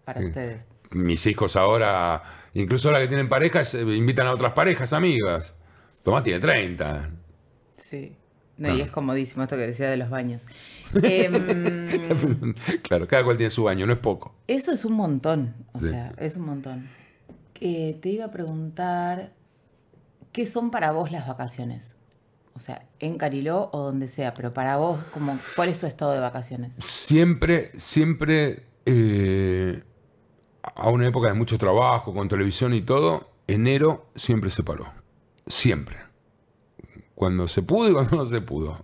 Para 0.04 0.20
ustedes. 0.20 0.66
Mis 0.90 1.24
hijos 1.26 1.56
ahora, 1.56 2.22
incluso 2.52 2.88
ahora 2.88 3.00
que 3.00 3.08
tienen 3.08 3.28
parejas, 3.30 3.74
eh, 3.74 3.82
invitan 3.82 4.26
a 4.26 4.32
otras 4.32 4.52
parejas, 4.52 4.92
amigas. 4.92 5.54
Tomás 6.10 6.24
tiene 6.24 6.40
30. 6.40 7.10
Sí. 7.76 8.16
No, 8.56 8.74
y 8.76 8.80
Ah. 8.80 8.84
es 8.84 8.90
comodísimo 8.90 9.42
esto 9.44 9.56
que 9.56 9.62
decía 9.62 9.88
de 9.88 9.96
los 9.96 10.10
baños. 10.10 10.44
Claro, 12.82 13.06
cada 13.08 13.24
cual 13.24 13.36
tiene 13.36 13.50
su 13.50 13.62
baño, 13.64 13.86
no 13.86 13.92
es 13.92 13.98
poco. 14.00 14.34
eso 14.48 14.72
es 14.72 14.84
un 14.84 14.94
montón. 14.94 15.54
O 15.72 15.80
Sí. 15.80 15.88
sea, 15.90 16.12
es 16.18 16.36
un 16.36 16.46
montón. 16.46 16.88
Eh, 17.60 17.98
te 18.02 18.08
iba 18.08 18.24
a 18.26 18.30
preguntar, 18.32 19.32
¿qué 20.32 20.46
son 20.46 20.70
para 20.70 20.90
vos 20.92 21.12
las 21.12 21.28
vacaciones? 21.28 21.96
O 22.54 22.58
sea, 22.58 22.84
en 22.98 23.16
Cariló 23.18 23.70
o 23.72 23.82
donde 23.84 24.08
sea, 24.08 24.34
pero 24.34 24.52
para 24.52 24.76
vos, 24.78 25.04
como, 25.04 25.38
¿cuál 25.56 25.68
es 25.68 25.78
tu 25.78 25.86
estado 25.86 26.12
de 26.12 26.20
vacaciones? 26.20 26.74
Siempre, 26.76 27.70
siempre, 27.78 28.64
eh, 28.84 29.82
a 30.62 30.90
una 30.90 31.06
época 31.06 31.28
de 31.28 31.34
mucho 31.34 31.56
trabajo, 31.58 32.12
con 32.12 32.28
televisión 32.28 32.74
y 32.74 32.80
todo, 32.80 33.30
enero 33.46 34.06
siempre 34.16 34.50
se 34.50 34.62
paró. 34.64 34.86
Siempre. 35.50 35.96
Cuando 37.14 37.48
se 37.48 37.60
pudo 37.62 37.90
y 37.90 37.92
cuando 37.92 38.16
no 38.16 38.24
se 38.24 38.40
pudo. 38.40 38.82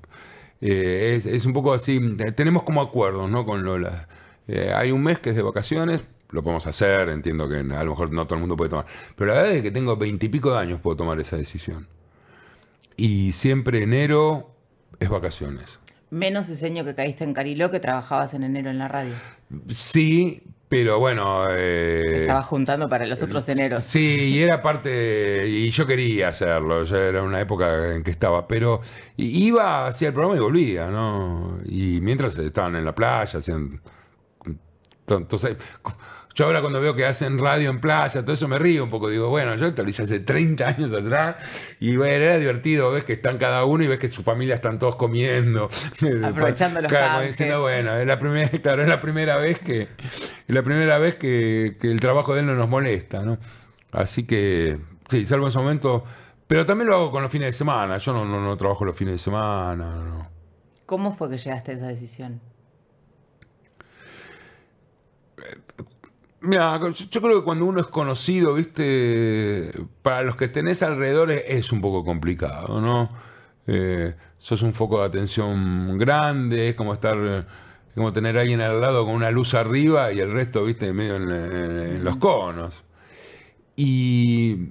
Eh, 0.60 1.14
es, 1.16 1.26
es 1.26 1.46
un 1.46 1.52
poco 1.52 1.72
así, 1.72 2.00
tenemos 2.34 2.64
como 2.64 2.82
acuerdos, 2.82 3.30
¿no? 3.30 3.46
Con 3.46 3.62
Lola. 3.62 4.08
Eh, 4.48 4.72
hay 4.74 4.90
un 4.90 5.02
mes 5.02 5.18
que 5.20 5.30
es 5.30 5.36
de 5.36 5.42
vacaciones, 5.42 6.00
lo 6.30 6.42
podemos 6.42 6.66
hacer, 6.66 7.08
entiendo 7.08 7.48
que 7.48 7.56
a 7.56 7.84
lo 7.84 7.90
mejor 7.90 8.12
no 8.12 8.26
todo 8.26 8.34
el 8.34 8.40
mundo 8.40 8.56
puede 8.56 8.70
tomar. 8.70 8.86
Pero 9.16 9.32
la 9.32 9.40
verdad 9.40 9.52
es 9.52 9.62
que 9.62 9.70
tengo 9.70 9.96
veintipico 9.96 10.52
de 10.52 10.58
años 10.58 10.80
puedo 10.80 10.96
tomar 10.96 11.20
esa 11.20 11.36
decisión. 11.36 11.88
Y 12.96 13.32
siempre 13.32 13.82
enero 13.82 14.50
es 14.98 15.08
vacaciones. 15.08 15.78
Menos 16.10 16.48
ese 16.48 16.66
año 16.66 16.84
que 16.84 16.94
caíste 16.94 17.24
en 17.24 17.34
Cariló 17.34 17.70
que 17.70 17.80
trabajabas 17.80 18.32
en 18.34 18.44
enero 18.44 18.70
en 18.70 18.78
la 18.78 18.88
radio. 18.88 19.14
Sí, 19.68 20.42
pero 20.68 20.98
bueno. 20.98 21.46
eh, 21.50 22.22
Estabas 22.22 22.46
juntando 22.46 22.88
para 22.88 23.06
los 23.06 23.22
otros 23.22 23.48
eneros. 23.48 23.82
Sí, 23.84 24.34
y 24.34 24.42
era 24.42 24.62
parte, 24.62 25.46
y 25.48 25.70
yo 25.70 25.86
quería 25.86 26.28
hacerlo, 26.28 26.84
ya 26.84 26.98
era 26.98 27.22
una 27.22 27.40
época 27.40 27.94
en 27.94 28.02
que 28.02 28.10
estaba, 28.10 28.46
pero 28.48 28.80
iba, 29.16 29.86
hacía 29.86 30.08
el 30.08 30.14
programa 30.14 30.36
y 30.36 30.40
volvía, 30.40 30.88
¿no? 30.88 31.58
Y 31.66 32.00
mientras 32.00 32.36
estaban 32.38 32.76
en 32.76 32.84
la 32.84 32.94
playa, 32.94 33.38
hacían... 33.38 33.80
Entonces, 35.08 35.56
yo 36.36 36.44
ahora 36.44 36.60
cuando 36.60 36.82
veo 36.82 36.94
que 36.94 37.06
hacen 37.06 37.38
radio 37.38 37.70
en 37.70 37.80
playa, 37.80 38.20
todo 38.20 38.34
eso 38.34 38.46
me 38.46 38.58
río 38.58 38.84
un 38.84 38.90
poco, 38.90 39.08
digo, 39.08 39.30
bueno, 39.30 39.54
yo 39.56 39.68
esto 39.68 39.82
lo 39.82 39.88
hice 39.88 40.02
hace 40.02 40.20
30 40.20 40.68
años 40.68 40.92
atrás, 40.92 41.36
y 41.80 41.96
bueno, 41.96 42.12
era 42.12 42.36
divertido, 42.36 42.92
ves 42.92 43.04
que 43.04 43.14
están 43.14 43.38
cada 43.38 43.64
uno 43.64 43.84
y 43.84 43.86
ves 43.86 43.98
que 43.98 44.08
su 44.08 44.22
familia 44.22 44.54
están 44.54 44.78
todos 44.78 44.96
comiendo. 44.96 45.70
Aprovechando 46.22 46.82
los 46.82 46.92
Claro, 46.92 47.24
diciendo, 47.24 47.62
bueno, 47.62 47.96
es 47.96 48.06
la 48.06 48.18
primera, 48.18 48.50
claro, 48.62 48.82
es 48.82 48.88
la 48.88 49.00
primera 49.00 49.38
vez 49.38 49.60
que 49.60 49.88
es 49.98 50.30
la 50.46 50.62
primera 50.62 50.98
vez 50.98 51.14
que, 51.14 51.78
que 51.80 51.90
el 51.90 52.00
trabajo 52.00 52.34
de 52.34 52.40
él 52.40 52.46
no 52.46 52.54
nos 52.54 52.68
molesta, 52.68 53.22
¿no? 53.22 53.38
Así 53.90 54.26
que 54.26 54.78
sí, 55.08 55.24
salvo 55.24 55.46
en 55.46 55.48
ese 55.48 55.58
momento, 55.58 56.04
pero 56.46 56.66
también 56.66 56.88
lo 56.88 56.96
hago 56.96 57.10
con 57.10 57.22
los 57.22 57.32
fines 57.32 57.46
de 57.46 57.52
semana. 57.52 57.96
Yo 57.96 58.12
no, 58.12 58.26
no, 58.26 58.42
no 58.42 58.56
trabajo 58.58 58.84
los 58.84 58.94
fines 58.94 59.14
de 59.14 59.18
semana, 59.18 60.04
no. 60.04 60.28
¿Cómo 60.84 61.14
fue 61.16 61.30
que 61.30 61.38
llegaste 61.38 61.72
a 61.72 61.74
esa 61.74 61.86
decisión? 61.86 62.42
Mira, 66.40 66.78
yo, 66.92 67.20
creo 67.20 67.38
que 67.40 67.44
cuando 67.44 67.64
uno 67.64 67.80
es 67.80 67.86
conocido, 67.86 68.54
viste, 68.54 69.72
para 70.02 70.22
los 70.22 70.36
que 70.36 70.48
tenés 70.48 70.82
alrededor 70.82 71.30
es, 71.30 71.72
un 71.72 71.80
poco 71.80 72.04
complicado, 72.04 72.80
¿no? 72.80 73.10
Eh, 73.66 74.14
sos 74.38 74.62
un 74.62 74.74
foco 74.74 75.00
de 75.00 75.06
atención 75.06 75.98
grande, 75.98 76.68
es 76.68 76.74
como 76.76 76.92
estar, 76.92 77.46
como 77.94 78.12
tener 78.12 78.38
a 78.38 78.42
alguien 78.42 78.60
al 78.60 78.80
lado 78.80 79.04
con 79.04 79.14
una 79.14 79.30
luz 79.30 79.54
arriba 79.54 80.12
y 80.12 80.20
el 80.20 80.32
resto, 80.32 80.64
viste, 80.64 80.92
medio 80.92 81.16
en 81.16 82.04
los 82.04 82.16
conos. 82.16 82.84
Y, 83.74 84.70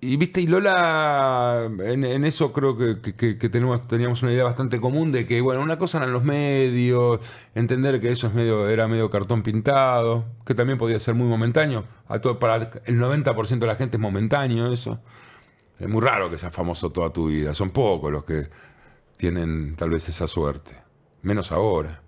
y 0.00 0.16
viste, 0.18 0.42
y 0.42 0.46
Lola, 0.46 1.70
en, 1.80 2.24
eso 2.24 2.52
creo 2.52 2.76
que, 2.76 2.94
tenemos, 3.48 3.88
teníamos 3.88 4.22
una 4.22 4.32
idea 4.32 4.44
bastante 4.44 4.78
común 4.78 5.10
de 5.10 5.26
que, 5.26 5.40
bueno, 5.40 5.62
una 5.62 5.78
cosa 5.78 5.98
eran 5.98 6.12
los 6.12 6.22
medios, 6.22 7.20
entender 7.54 8.00
que 8.00 8.10
eso 8.10 8.26
es 8.26 8.34
medio, 8.34 8.68
era 8.68 8.88
medio 8.88 9.08
cartón 9.10 9.42
pintado, 9.42 10.26
que 10.44 10.54
también 10.54 10.78
podía 10.78 11.00
ser 11.00 11.14
muy 11.14 11.26
momentáneo. 11.26 11.84
A 12.08 12.20
todo, 12.20 12.38
para 12.38 12.70
el 12.84 13.00
90% 13.00 13.58
de 13.58 13.66
la 13.66 13.76
gente 13.76 13.96
es 13.96 14.00
momentáneo 14.00 14.70
eso. 14.70 15.00
Es 15.78 15.88
muy 15.88 16.02
raro 16.02 16.30
que 16.30 16.38
seas 16.38 16.52
famoso 16.52 16.90
toda 16.92 17.10
tu 17.12 17.28
vida. 17.28 17.54
Son 17.54 17.70
pocos 17.70 18.12
los 18.12 18.24
que 18.24 18.48
tienen 19.16 19.76
tal 19.76 19.90
vez 19.90 20.08
esa 20.08 20.28
suerte. 20.28 20.76
Menos 21.22 21.52
ahora. 21.52 22.02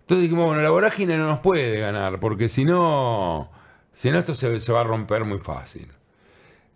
Entonces 0.00 0.22
dijimos, 0.22 0.46
bueno, 0.46 0.62
la 0.62 0.70
vorágine 0.70 1.16
no 1.18 1.26
nos 1.26 1.38
puede 1.38 1.80
ganar, 1.80 2.20
porque 2.20 2.48
si 2.48 2.64
no, 2.64 3.50
si 3.92 4.10
no 4.10 4.18
esto 4.18 4.34
se 4.34 4.72
va 4.72 4.80
a 4.80 4.84
romper 4.84 5.24
muy 5.24 5.38
fácil. 5.38 5.95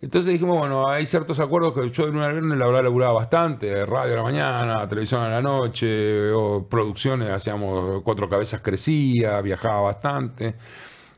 Entonces 0.01 0.33
dijimos, 0.33 0.57
bueno, 0.57 0.89
hay 0.89 1.05
ciertos 1.05 1.39
acuerdos 1.39 1.75
que 1.75 1.87
yo 1.91 2.05
de 2.05 2.11
lunes 2.11 2.27
a 2.27 2.31
viernes 2.31 2.57
la 2.57 2.65
habrá 2.65 2.81
laburado 2.81 3.13
bastante, 3.13 3.85
radio 3.85 4.13
a 4.13 4.17
la 4.17 4.23
mañana, 4.23 4.87
televisión 4.87 5.21
a 5.21 5.29
la 5.29 5.41
noche, 5.43 6.31
o 6.31 6.67
producciones, 6.67 7.29
hacíamos 7.29 8.01
cuatro 8.03 8.27
cabezas 8.27 8.61
crecía, 8.61 9.39
viajaba 9.41 9.81
bastante. 9.81 10.55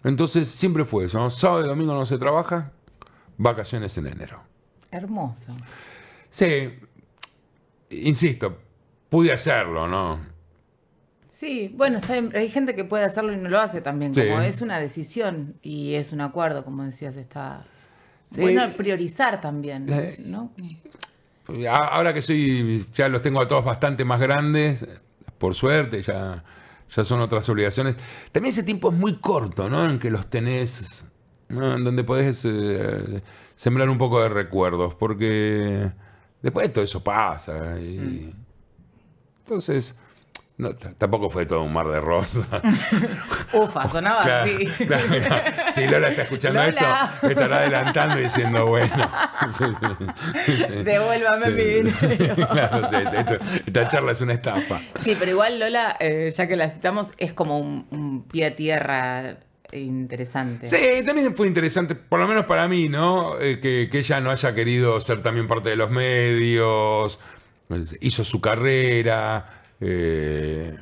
Entonces 0.04 0.50
siempre 0.50 0.84
fue 0.84 1.06
eso, 1.06 1.18
¿no? 1.18 1.30
Sábado 1.30 1.64
y 1.64 1.68
domingo 1.70 1.94
no 1.94 2.06
se 2.06 2.18
trabaja, 2.18 2.74
vacaciones 3.38 3.98
en 3.98 4.08
enero. 4.08 4.42
Hermoso. 4.92 5.54
Sí, 6.30 6.74
insisto, 7.90 8.58
pude 9.08 9.32
hacerlo, 9.32 9.88
¿no? 9.88 10.20
Sí, 11.30 11.74
bueno, 11.74 11.98
está 11.98 12.16
hay 12.16 12.50
gente 12.50 12.76
que 12.76 12.84
puede 12.84 13.06
hacerlo 13.06 13.32
y 13.32 13.38
no 13.38 13.50
lo 13.50 13.60
hace 13.62 13.82
también, 13.82 14.14
Sí. 14.14 14.28
como 14.28 14.42
es 14.42 14.62
una 14.62 14.78
decisión 14.78 15.56
y 15.62 15.96
es 15.96 16.12
un 16.12 16.20
acuerdo, 16.20 16.66
como 16.66 16.84
decías, 16.84 17.16
está. 17.16 17.64
Bueno 18.42 18.64
priorizar 18.76 19.40
también, 19.42 19.86
¿no? 20.26 20.52
A- 21.70 21.76
Ahora 21.96 22.14
que 22.14 22.22
soy, 22.22 22.84
ya 22.94 23.08
los 23.10 23.22
tengo 23.22 23.42
a 23.42 23.48
todos 23.48 23.66
bastante 23.66 24.06
más 24.06 24.20
grandes, 24.20 24.86
por 25.38 25.56
suerte, 25.56 26.02
ya, 26.02 26.44
ya 26.96 27.04
son 27.04 27.20
otras 27.20 27.48
obligaciones. 27.50 27.96
También 28.32 28.52
ese 28.52 28.64
tiempo 28.64 28.92
es 28.92 28.98
muy 28.98 29.18
corto, 29.18 29.70
¿no? 29.70 29.90
En 29.90 30.00
que 30.00 30.10
los 30.10 30.28
tenés, 30.30 31.06
¿no? 31.50 31.76
En 31.76 31.84
donde 31.84 32.04
podés 32.04 32.44
eh, 32.46 33.22
sembrar 33.56 33.90
un 33.90 33.98
poco 33.98 34.22
de 34.22 34.30
recuerdos, 34.30 34.96
porque 34.96 35.92
después 36.42 36.72
todo 36.72 36.84
eso 36.84 37.04
pasa. 37.04 37.78
Y... 37.80 38.34
Entonces, 39.40 39.96
no, 40.56 40.76
tampoco 40.76 41.30
fue 41.30 41.46
todo 41.48 41.64
un 41.64 41.74
mar 41.74 41.88
de 41.88 42.00
rosas. 42.00 42.46
Ufa, 43.54 43.88
sonaba 43.88 44.24
Claro, 44.24 44.52
así. 44.56 44.66
claro, 44.86 45.04
claro. 45.08 45.52
Si 45.72 45.88
Lola 45.88 46.10
está 46.10 46.22
escuchando 46.24 46.64
Lola. 46.64 47.12
esto, 47.16 47.28
estará 47.30 47.58
adelantando 47.58 48.20
y 48.20 48.24
diciendo, 48.24 48.66
bueno. 48.68 48.94
Sí, 49.58 49.64
sí, 49.66 50.06
sí, 50.46 50.64
sí. 50.68 50.74
Devuélvame 50.84 51.50
mi 51.50 51.64
dinero. 51.64 52.48
Claro, 52.52 52.88
esto- 52.88 53.38
esta 53.66 53.88
charla 53.88 54.12
es 54.14 54.22
una 54.22 54.34
estafa. 54.34 54.80
Sí, 55.00 55.16
pero 55.20 55.32
igual 55.32 55.60
Lola, 55.60 55.98
eh, 56.00 56.32
ya 56.36 56.48
que 56.48 56.56
la 56.56 56.70
citamos, 56.70 57.12
es 57.18 57.34
como 57.34 57.60
un, 57.60 57.88
un 57.90 58.24
pie 58.28 58.46
a 58.46 58.56
tierra 58.56 59.38
interesante. 59.72 60.68
Sí, 60.68 61.04
también 61.06 61.36
fue 61.36 61.48
interesante, 61.48 61.96
por 61.96 62.20
lo 62.20 62.28
menos 62.28 62.46
para 62.46 62.68
mí, 62.68 62.90
¿no? 62.90 63.40
Eh, 63.40 63.60
que, 63.60 63.90
que 63.92 64.00
ella 64.00 64.22
no 64.22 64.30
haya 64.32 64.54
querido 64.54 65.00
ser 65.02 65.22
también 65.22 65.48
parte 65.48 65.70
de 65.70 65.76
los 65.76 65.90
medios, 65.90 67.20
pues, 67.68 67.98
hizo 68.02 68.24
su 68.24 68.40
carrera. 68.40 69.46
Eh, 69.86 70.76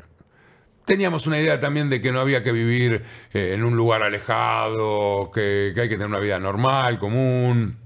teníamos 0.86 1.26
una 1.28 1.40
idea 1.40 1.60
también 1.60 1.90
de 1.90 2.02
que 2.02 2.12
no 2.12 2.20
había 2.20 2.44
que 2.44 2.52
vivir 2.52 3.02
eh, 3.34 3.54
en 3.54 3.64
un 3.64 3.76
lugar 3.76 4.04
alejado, 4.04 5.32
que, 5.34 5.72
que 5.74 5.82
hay 5.82 5.90
que 5.90 5.96
tener 5.96 6.08
una 6.08 6.20
vida 6.20 6.40
normal, 6.40 7.00
común. 7.00 7.78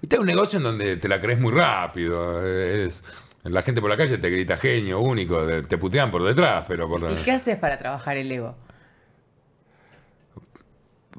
Viste, 0.00 0.16
es 0.16 0.20
un 0.20 0.26
negocio 0.26 0.58
en 0.58 0.62
donde 0.64 0.96
te 0.96 1.08
la 1.08 1.20
crees 1.20 1.38
muy 1.40 1.52
rápido. 1.52 2.44
Es, 2.46 3.02
la 3.44 3.62
gente 3.62 3.80
por 3.80 3.88
la 3.90 3.96
calle 3.96 4.18
te 4.18 4.28
grita 4.30 4.56
genio, 4.56 5.00
único, 5.00 5.46
te- 5.46 5.62
te 5.62 5.78
putean 5.78 6.10
por 6.10 6.22
detrás, 6.24 6.64
pero 6.66 6.88
por 6.88 7.10
¿Y 7.12 7.14
qué 7.24 7.32
haces 7.32 7.56
para 7.56 7.78
trabajar 7.78 8.16
el 8.16 8.30
ego? 8.30 8.56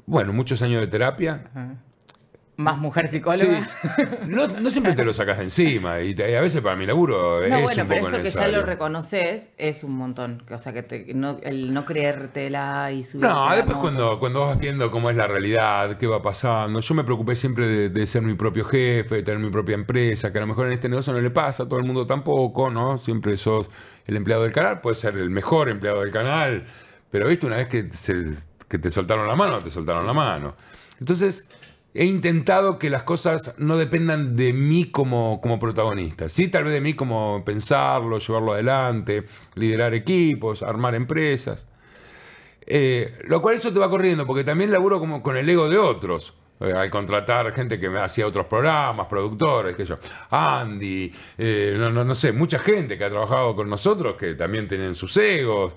Bueno, 0.06 0.32
muchos 0.32 0.62
años 0.62 0.80
de 0.80 0.86
terapia. 0.86 1.50
Más 2.58 2.76
mujer 2.76 3.06
Sí. 3.06 3.18
psicóloga. 3.18 3.70
No, 4.26 4.48
no 4.48 4.68
siempre 4.70 4.92
te 4.94 5.04
lo 5.04 5.12
sacas 5.12 5.38
de 5.38 5.44
encima. 5.44 6.00
Y, 6.00 6.12
te- 6.14 6.36
a 6.36 6.40
veces 6.40 6.60
para 6.60 6.74
mi 6.74 6.86
laburo 6.86 7.40
es 7.42 7.50
No, 7.50 7.60
bueno, 7.62 7.82
un 7.82 7.88
pero 7.88 8.00
poco 8.04 8.16
esto 8.16 8.22
que 8.22 8.30
ya 8.30 8.48
lo 8.48 8.66
reconoces 8.66 9.50
es 9.56 9.84
un 9.84 9.92
montón. 9.96 10.42
O 10.50 10.58
sea, 10.58 10.72
que 10.72 10.82
te- 10.82 11.14
no- 11.14 11.38
el 11.44 11.72
no 11.72 11.84
creértela 11.84 12.90
y 12.90 13.04
subir. 13.04 13.24
No, 13.26 13.54
después 13.54 13.76
cuando, 13.78 14.18
cuando 14.18 14.40
vas 14.46 14.58
viendo 14.58 14.90
cómo 14.90 15.08
es 15.08 15.16
la 15.16 15.28
realidad, 15.28 15.96
qué 15.96 16.08
va 16.08 16.20
pasando. 16.20 16.80
Yo 16.80 16.94
me 16.94 17.04
preocupé 17.04 17.36
siempre 17.36 17.66
de, 17.68 17.88
de 17.90 18.06
ser 18.08 18.22
mi 18.22 18.34
propio 18.34 18.64
jefe, 18.64 19.14
de 19.14 19.22
tener 19.22 19.38
mi 19.40 19.50
propia 19.50 19.74
empresa, 19.76 20.32
que 20.32 20.38
a 20.38 20.40
lo 20.40 20.48
mejor 20.48 20.66
en 20.66 20.72
este 20.72 20.88
negocio 20.88 21.12
no 21.12 21.20
le 21.20 21.30
pasa, 21.30 21.62
a 21.62 21.68
todo 21.68 21.78
el 21.78 21.84
mundo 21.86 22.08
tampoco, 22.08 22.70
¿no? 22.70 22.98
Siempre 22.98 23.36
sos 23.36 23.70
el 24.04 24.16
empleado 24.16 24.42
del 24.42 24.52
canal, 24.52 24.80
puedes 24.80 24.98
ser 24.98 25.16
el 25.16 25.30
mejor 25.30 25.68
empleado 25.68 26.00
del 26.00 26.10
canal, 26.10 26.66
pero 27.10 27.28
viste, 27.28 27.46
una 27.46 27.56
vez 27.56 27.68
que, 27.68 27.88
se- 27.92 28.34
que 28.68 28.78
te 28.80 28.90
soltaron 28.90 29.28
la 29.28 29.36
mano, 29.36 29.60
te 29.60 29.70
soltaron 29.70 30.04
la 30.04 30.12
mano. 30.12 30.56
Entonces, 31.00 31.48
he 31.94 32.04
intentado 32.04 32.78
que 32.78 32.90
las 32.90 33.02
cosas 33.02 33.54
no 33.58 33.76
dependan 33.76 34.36
de 34.36 34.52
mí 34.52 34.86
como, 34.86 35.40
como 35.40 35.58
protagonista. 35.58 36.28
Sí, 36.28 36.48
tal 36.48 36.64
vez 36.64 36.72
de 36.74 36.80
mí 36.80 36.94
como 36.94 37.42
pensarlo, 37.44 38.18
llevarlo 38.18 38.52
adelante, 38.52 39.24
liderar 39.54 39.94
equipos, 39.94 40.62
armar 40.62 40.94
empresas. 40.94 41.66
Eh, 42.66 43.18
lo 43.24 43.40
cual 43.40 43.56
eso 43.56 43.72
te 43.72 43.78
va 43.78 43.88
corriendo, 43.88 44.26
porque 44.26 44.44
también 44.44 44.70
laburo 44.70 45.00
como 45.00 45.22
con 45.22 45.36
el 45.36 45.48
ego 45.48 45.68
de 45.68 45.78
otros. 45.78 46.34
Eh, 46.60 46.72
al 46.72 46.90
contratar 46.90 47.52
gente 47.52 47.78
que 47.78 47.88
me 47.88 48.00
hacía 48.00 48.26
otros 48.26 48.46
programas, 48.46 49.06
productores, 49.06 49.76
que 49.76 49.84
yo, 49.84 49.94
Andy, 50.30 51.12
eh, 51.38 51.76
no, 51.78 51.88
no, 51.90 52.04
no 52.04 52.14
sé, 52.14 52.32
mucha 52.32 52.58
gente 52.58 52.98
que 52.98 53.04
ha 53.04 53.10
trabajado 53.10 53.54
con 53.54 53.70
nosotros 53.70 54.16
que 54.16 54.34
también 54.34 54.66
tienen 54.66 54.94
sus 54.94 55.16
egos. 55.16 55.74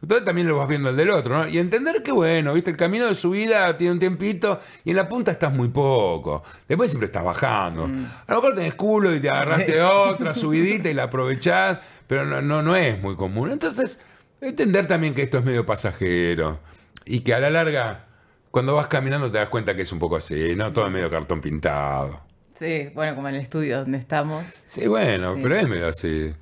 Entonces 0.00 0.24
también 0.24 0.46
lo 0.46 0.56
vas 0.56 0.68
viendo 0.68 0.90
el 0.90 0.96
del 0.96 1.10
otro, 1.10 1.36
¿no? 1.38 1.48
Y 1.48 1.58
entender 1.58 2.02
que, 2.02 2.12
bueno, 2.12 2.54
viste, 2.54 2.70
el 2.70 2.76
camino 2.76 3.06
de 3.06 3.14
su 3.16 3.30
vida 3.30 3.76
tiene 3.76 3.92
un 3.94 3.98
tiempito 3.98 4.60
y 4.84 4.90
en 4.90 4.96
la 4.96 5.08
punta 5.08 5.32
estás 5.32 5.52
muy 5.52 5.68
poco. 5.68 6.42
Después 6.68 6.90
siempre 6.90 7.06
estás 7.06 7.24
bajando. 7.24 7.84
A 7.84 8.32
lo 8.34 8.40
mejor 8.40 8.54
tenés 8.54 8.74
culo 8.74 9.14
y 9.14 9.20
te 9.20 9.28
agarraste 9.28 9.82
otra 9.82 10.34
subidita 10.34 10.88
y 10.88 10.94
la 10.94 11.04
aprovechás, 11.04 11.78
pero 12.06 12.24
no, 12.24 12.40
no, 12.40 12.62
no 12.62 12.76
es 12.76 13.00
muy 13.02 13.16
común. 13.16 13.50
Entonces, 13.50 14.00
entender 14.40 14.86
también 14.86 15.14
que 15.14 15.22
esto 15.22 15.38
es 15.38 15.44
medio 15.44 15.66
pasajero 15.66 16.60
y 17.04 17.20
que 17.20 17.34
a 17.34 17.40
la 17.40 17.50
larga, 17.50 18.06
cuando 18.52 18.74
vas 18.76 18.86
caminando 18.86 19.30
te 19.32 19.38
das 19.38 19.48
cuenta 19.48 19.74
que 19.74 19.82
es 19.82 19.92
un 19.92 19.98
poco 19.98 20.16
así, 20.16 20.54
¿no? 20.54 20.72
Todo 20.72 20.86
es 20.86 20.92
medio 20.92 21.10
cartón 21.10 21.40
pintado. 21.40 22.20
Sí, 22.54 22.90
bueno, 22.94 23.14
como 23.14 23.28
en 23.28 23.34
el 23.36 23.40
estudio 23.40 23.78
donde 23.80 23.98
estamos. 23.98 24.44
Sí, 24.66 24.86
bueno, 24.86 25.34
Sí. 25.34 25.40
pero 25.42 25.56
es 25.56 25.68
medio 25.68 25.88
así. 25.88 26.32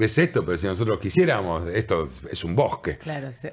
Ves 0.00 0.16
esto, 0.18 0.44
pero 0.44 0.56
si 0.56 0.66
nosotros 0.66 0.98
quisiéramos, 0.98 1.68
esto 1.68 2.08
es 2.32 2.42
un 2.42 2.56
bosque. 2.56 2.96
Claro, 2.98 3.30
sí. 3.32 3.48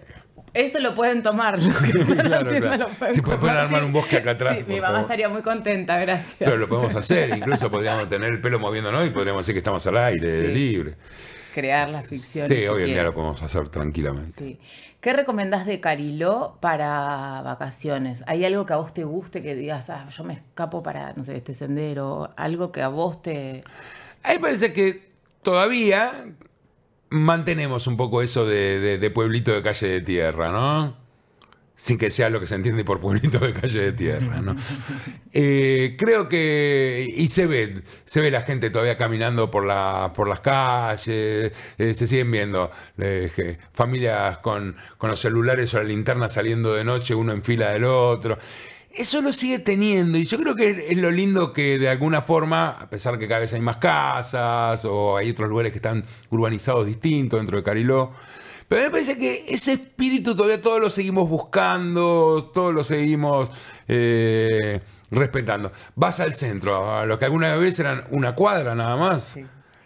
Eso 0.54 0.80
lo 0.80 0.94
pueden 0.96 1.22
tomar. 1.22 1.62
Lo 1.62 1.78
que 1.78 1.88
están 2.02 2.20
Claro, 2.20 2.46
haciendo 2.46 2.68
claro. 2.68 2.88
lo 2.88 2.94
pueden 2.98 3.14
Si 3.14 3.22
pueden 3.22 3.58
armar 3.58 3.84
un 3.84 3.92
bosque 3.92 4.18
acá 4.18 4.32
atrás, 4.32 4.58
Sí, 4.58 4.64
mi 4.68 4.76
mamá 4.76 4.88
favor. 4.88 5.02
estaría 5.02 5.30
muy 5.30 5.42
contenta, 5.42 5.98
gracias. 6.00 6.36
Pero 6.40 6.56
lo 6.56 6.68
podemos 6.70 6.96
hacer, 6.96 7.38
incluso 7.38 7.70
podríamos 7.70 8.08
tener 8.08 8.32
el 8.32 8.40
pelo 8.40 8.58
moviéndonos 8.60 9.06
y 9.06 9.10
podríamos 9.10 9.42
decir 9.42 9.54
que 9.56 9.60
estamos 9.60 9.86
al 9.88 9.98
aire, 9.98 10.40
Sí. 10.42 10.48
libre. 10.54 10.96
Crear 11.54 11.90
las 11.90 12.08
ficciones. 12.08 12.48
Sí, 12.58 12.66
hoy 12.68 12.84
en 12.84 12.90
día 12.94 13.04
lo 13.04 13.12
podemos 13.12 13.42
hacer 13.44 13.68
tranquilamente. 13.70 14.32
Sí. 14.32 14.60
¿Qué 15.02 15.12
recomendás 15.14 15.66
de 15.66 15.80
Cariló 15.80 16.58
para 16.62 17.42
vacaciones? 17.44 18.24
¿Hay 18.26 18.46
algo 18.46 18.66
que 18.66 18.74
a 18.74 18.78
vos 18.78 18.94
te 18.94 19.04
guste 19.04 19.42
que 19.44 19.54
digas, 19.56 19.90
ah, 19.90 20.08
yo 20.10 20.24
me 20.24 20.34
escapo 20.36 20.82
para, 20.82 21.14
no 21.14 21.24
sé, 21.24 21.36
este 21.36 21.54
sendero? 21.54 22.32
Algo 22.38 22.72
que 22.72 22.82
a 22.82 22.88
vos 22.88 23.22
te. 23.22 23.64
A 24.24 24.30
mí 24.30 24.36
me 24.36 24.40
parece 24.40 24.72
que 24.74 25.07
todavía 25.42 26.26
mantenemos 27.10 27.88
un 27.88 27.98
poco 27.98 28.22
eso 28.22 28.46
de, 28.46 28.80
de- 28.80 28.98
de 28.98 29.12
pueblito 29.12 29.54
de 29.54 29.62
calle 29.64 29.88
de 29.88 30.02
tierra, 30.02 30.52
¿no? 30.52 30.98
Sin 31.76 32.00
que 32.00 32.10
sea 32.10 32.32
lo 32.32 32.40
que 32.40 32.48
se 32.48 32.56
entiende 32.56 32.84
por 32.84 33.00
pueblito 33.00 33.38
de 33.40 33.54
calle 33.54 33.80
de 33.82 33.92
tierra, 33.94 34.42
¿no? 34.42 34.56
Eh, 35.40 35.96
creo 36.00 36.28
que. 36.30 37.08
Y 37.16 37.28
se 37.28 37.46
ve, 37.46 37.84
se 38.06 38.22
ve 38.22 38.32
la 38.32 38.42
gente 38.42 38.72
todavía 38.72 38.98
caminando 38.98 39.52
por, 39.52 39.66
la, 39.66 40.12
por 40.16 40.28
las 40.28 40.40
calles, 40.40 41.52
eh, 41.78 41.94
se 41.94 42.08
siguen 42.08 42.32
viendo 42.32 42.72
eh, 42.98 43.58
familias 43.74 44.40
con, 44.40 44.76
con 44.98 45.12
los 45.12 45.20
celulares 45.20 45.72
o 45.76 45.78
la 45.78 45.84
linterna 45.84 46.28
saliendo 46.28 46.74
de 46.74 46.84
noche, 46.84 47.14
uno 47.14 47.34
en 47.34 47.44
fila 47.44 47.70
del 47.70 47.84
otro. 47.84 48.38
Eso 48.98 49.22
lo 49.22 49.32
sigue 49.32 49.60
teniendo 49.60 50.18
y 50.18 50.26
yo 50.26 50.38
creo 50.40 50.56
que 50.56 50.88
es- 50.90 50.98
lo 50.98 51.12
lindo 51.12 51.54
que 51.54 51.78
de 51.78 51.88
alguna 51.90 52.22
forma, 52.24 52.70
a 52.72 52.90
pesar 52.90 53.18
que 53.20 53.28
cada 53.28 53.42
vez 53.42 53.54
hay 53.54 53.62
más 53.62 53.78
casas 53.78 54.84
o 54.86 55.16
hay 55.18 55.30
otros 55.30 55.50
lugares 55.50 55.72
que 55.72 55.78
están 55.78 56.04
urbanizados 56.32 56.86
distintos 56.88 57.40
dentro 57.40 57.58
de 57.58 57.64
Cariló, 57.64 58.12
pero 58.68 58.82
me 58.84 58.90
parece 58.92 59.18
que 59.18 59.46
ese 59.48 59.74
espíritu 59.74 60.36
todavía 60.36 60.62
todos 60.62 60.80
lo 60.82 60.90
seguimos 60.90 61.30
buscando, 61.30 62.52
todos 62.54 62.74
lo 62.74 62.84
seguimos 62.84 63.50
eh, 63.88 64.82
respetando. 65.12 65.72
Vas 65.96 66.20
al 66.20 66.34
centro, 66.34 66.94
a 66.98 67.06
lo 67.06 67.18
que 67.20 67.26
alguna 67.26 67.56
vez 67.56 67.80
eran 67.80 68.04
una 68.12 68.36
cuadra 68.36 68.76
nada 68.76 68.96
más. 68.98 69.24
Sí. 69.26 69.46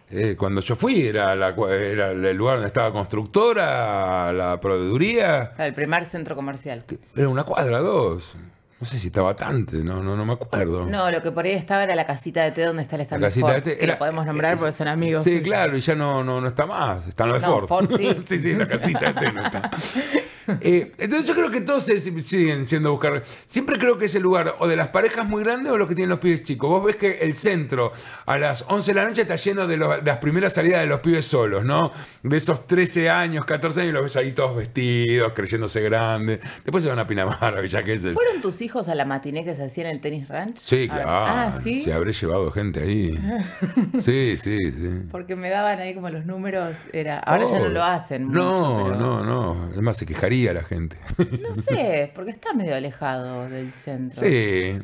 Eh, 0.09 0.35
cuando 0.37 0.59
yo 0.61 0.75
fui 0.75 1.01
era, 1.07 1.35
la, 1.35 1.49
era 1.69 2.11
el 2.11 2.35
lugar 2.35 2.55
donde 2.55 2.67
estaba 2.67 2.91
constructora, 2.91 4.33
la 4.33 4.59
proveeduría. 4.59 5.53
El 5.57 5.73
primer 5.73 6.05
centro 6.05 6.35
comercial. 6.35 6.83
Era 7.15 7.29
una 7.29 7.43
cuadra, 7.43 7.79
dos. 7.79 8.35
No 8.81 8.87
sé 8.87 8.97
si 8.97 9.07
estaba 9.07 9.35
tanto, 9.35 9.75
no, 9.77 10.01
no, 10.01 10.15
no 10.17 10.25
me 10.25 10.33
acuerdo. 10.33 10.87
No, 10.87 11.11
lo 11.11 11.21
que 11.21 11.31
por 11.31 11.45
ahí 11.45 11.51
estaba 11.51 11.83
era 11.83 11.93
la 11.93 12.03
casita 12.05 12.43
de 12.43 12.51
té 12.51 12.63
donde 12.63 12.81
está 12.81 12.95
el 12.95 13.01
La 13.01 13.05
stand 13.05 13.21
de 13.21 13.27
casita 13.27 13.45
Ford, 13.47 13.55
de 13.55 13.61
té 13.61 13.77
que 13.77 13.83
era- 13.85 13.93
lo 13.93 13.99
podemos 13.99 14.25
nombrar 14.25 14.53
es- 14.55 14.59
porque 14.59 14.71
son 14.73 14.87
amigos. 14.87 15.23
Sí, 15.23 15.41
claro, 15.43 15.77
y 15.77 15.81
ya 15.81 15.93
no, 15.93 16.23
no, 16.23 16.41
no 16.41 16.47
está 16.47 16.65
más. 16.65 17.07
Está 17.07 17.25
en 17.25 17.29
lo 17.29 17.35
de 17.35 17.41
No, 17.41 17.47
Ford. 17.47 17.67
Ford 17.67 17.91
sí. 17.95 18.15
sí, 18.25 18.39
sí, 18.41 18.53
la 18.55 18.67
casita 18.67 19.13
de 19.13 19.13
té 19.13 19.31
no 19.31 19.45
está. 19.45 19.69
Eh, 20.61 20.91
entonces 20.97 21.27
yo 21.27 21.33
creo 21.35 21.51
que 21.51 21.61
todos 21.61 21.83
se- 21.83 21.99
siguen 21.99 22.67
siendo 22.67 22.91
buscar. 22.91 23.21
Siempre 23.45 23.77
creo 23.77 23.97
que 23.97 24.05
es 24.05 24.15
el 24.15 24.23
lugar 24.23 24.55
o 24.59 24.67
de 24.67 24.75
las 24.75 24.89
parejas 24.89 25.27
muy 25.27 25.43
grandes 25.43 25.71
o 25.71 25.77
los 25.77 25.87
que 25.87 25.95
tienen 25.95 26.09
los 26.09 26.19
pibes 26.19 26.43
chicos. 26.43 26.69
Vos 26.69 26.83
ves 26.83 26.95
que 26.95 27.19
el 27.21 27.35
centro 27.35 27.91
a 28.25 28.37
las 28.37 28.65
11 28.67 28.91
de 28.93 28.95
la 29.01 29.07
noche 29.07 29.21
está 29.21 29.35
lleno 29.35 29.67
de, 29.67 29.77
los- 29.77 29.97
de 29.97 30.03
las 30.11 30.17
primeras 30.17 30.53
salidas 30.53 30.81
de 30.81 30.87
los 30.87 30.99
pibes 31.01 31.25
solos, 31.25 31.63
¿no? 31.65 31.91
De 32.23 32.37
esos 32.37 32.67
13 32.67 33.09
años, 33.09 33.45
14 33.45 33.81
años, 33.81 33.93
los 33.93 34.03
ves 34.03 34.15
ahí 34.17 34.31
todos 34.31 34.55
vestidos, 34.55 35.33
creyéndose 35.35 35.81
grandes. 35.81 36.39
Después 36.63 36.83
se 36.83 36.89
van 36.89 36.99
a 36.99 37.07
Pinamar, 37.07 37.57
a 37.57 37.61
Villa 37.61 37.81
Gesell. 37.83 38.13
¿Fueron 38.13 38.41
tus 38.41 38.61
hijos 38.61 38.87
a 38.89 38.95
la 38.95 39.05
matiné 39.05 39.43
que 39.45 39.53
se 39.55 39.63
hacía 39.65 39.85
en 39.85 39.91
el 39.95 40.01
tenis 40.01 40.27
ranch? 40.27 40.57
Sí, 40.57 40.87
claro. 40.87 41.09
Ah, 41.09 41.51
sí. 41.61 41.81
Se 41.81 41.93
habré 41.93 42.11
llevado 42.13 42.51
gente 42.51 42.81
ahí. 42.81 43.11
Sí, 43.99 44.37
sí, 44.37 44.57
sí. 44.71 45.03
Porque 45.11 45.35
me 45.35 45.49
daban 45.49 45.79
ahí 45.79 45.93
como 45.93 46.09
los 46.09 46.25
números. 46.25 46.75
Era... 46.93 47.19
Ahora 47.19 47.45
ya 47.45 47.59
no 47.59 47.65
Oh, 47.65 47.69
lo 47.69 47.83
hacen. 47.83 48.31
No, 48.31 48.79
mucho, 48.79 48.83
pero- 48.85 48.99
no, 48.99 49.23
no. 49.23 49.69
Es 49.73 49.81
más, 49.81 49.97
se 49.97 50.05
quejaría 50.05 50.30
la 50.53 50.63
gente. 50.63 50.97
No 51.17 51.53
sé, 51.53 52.11
porque 52.15 52.31
está 52.31 52.53
medio 52.53 52.75
alejado 52.75 53.49
del 53.49 53.71
centro. 53.71 54.19
Sí, 54.19 54.77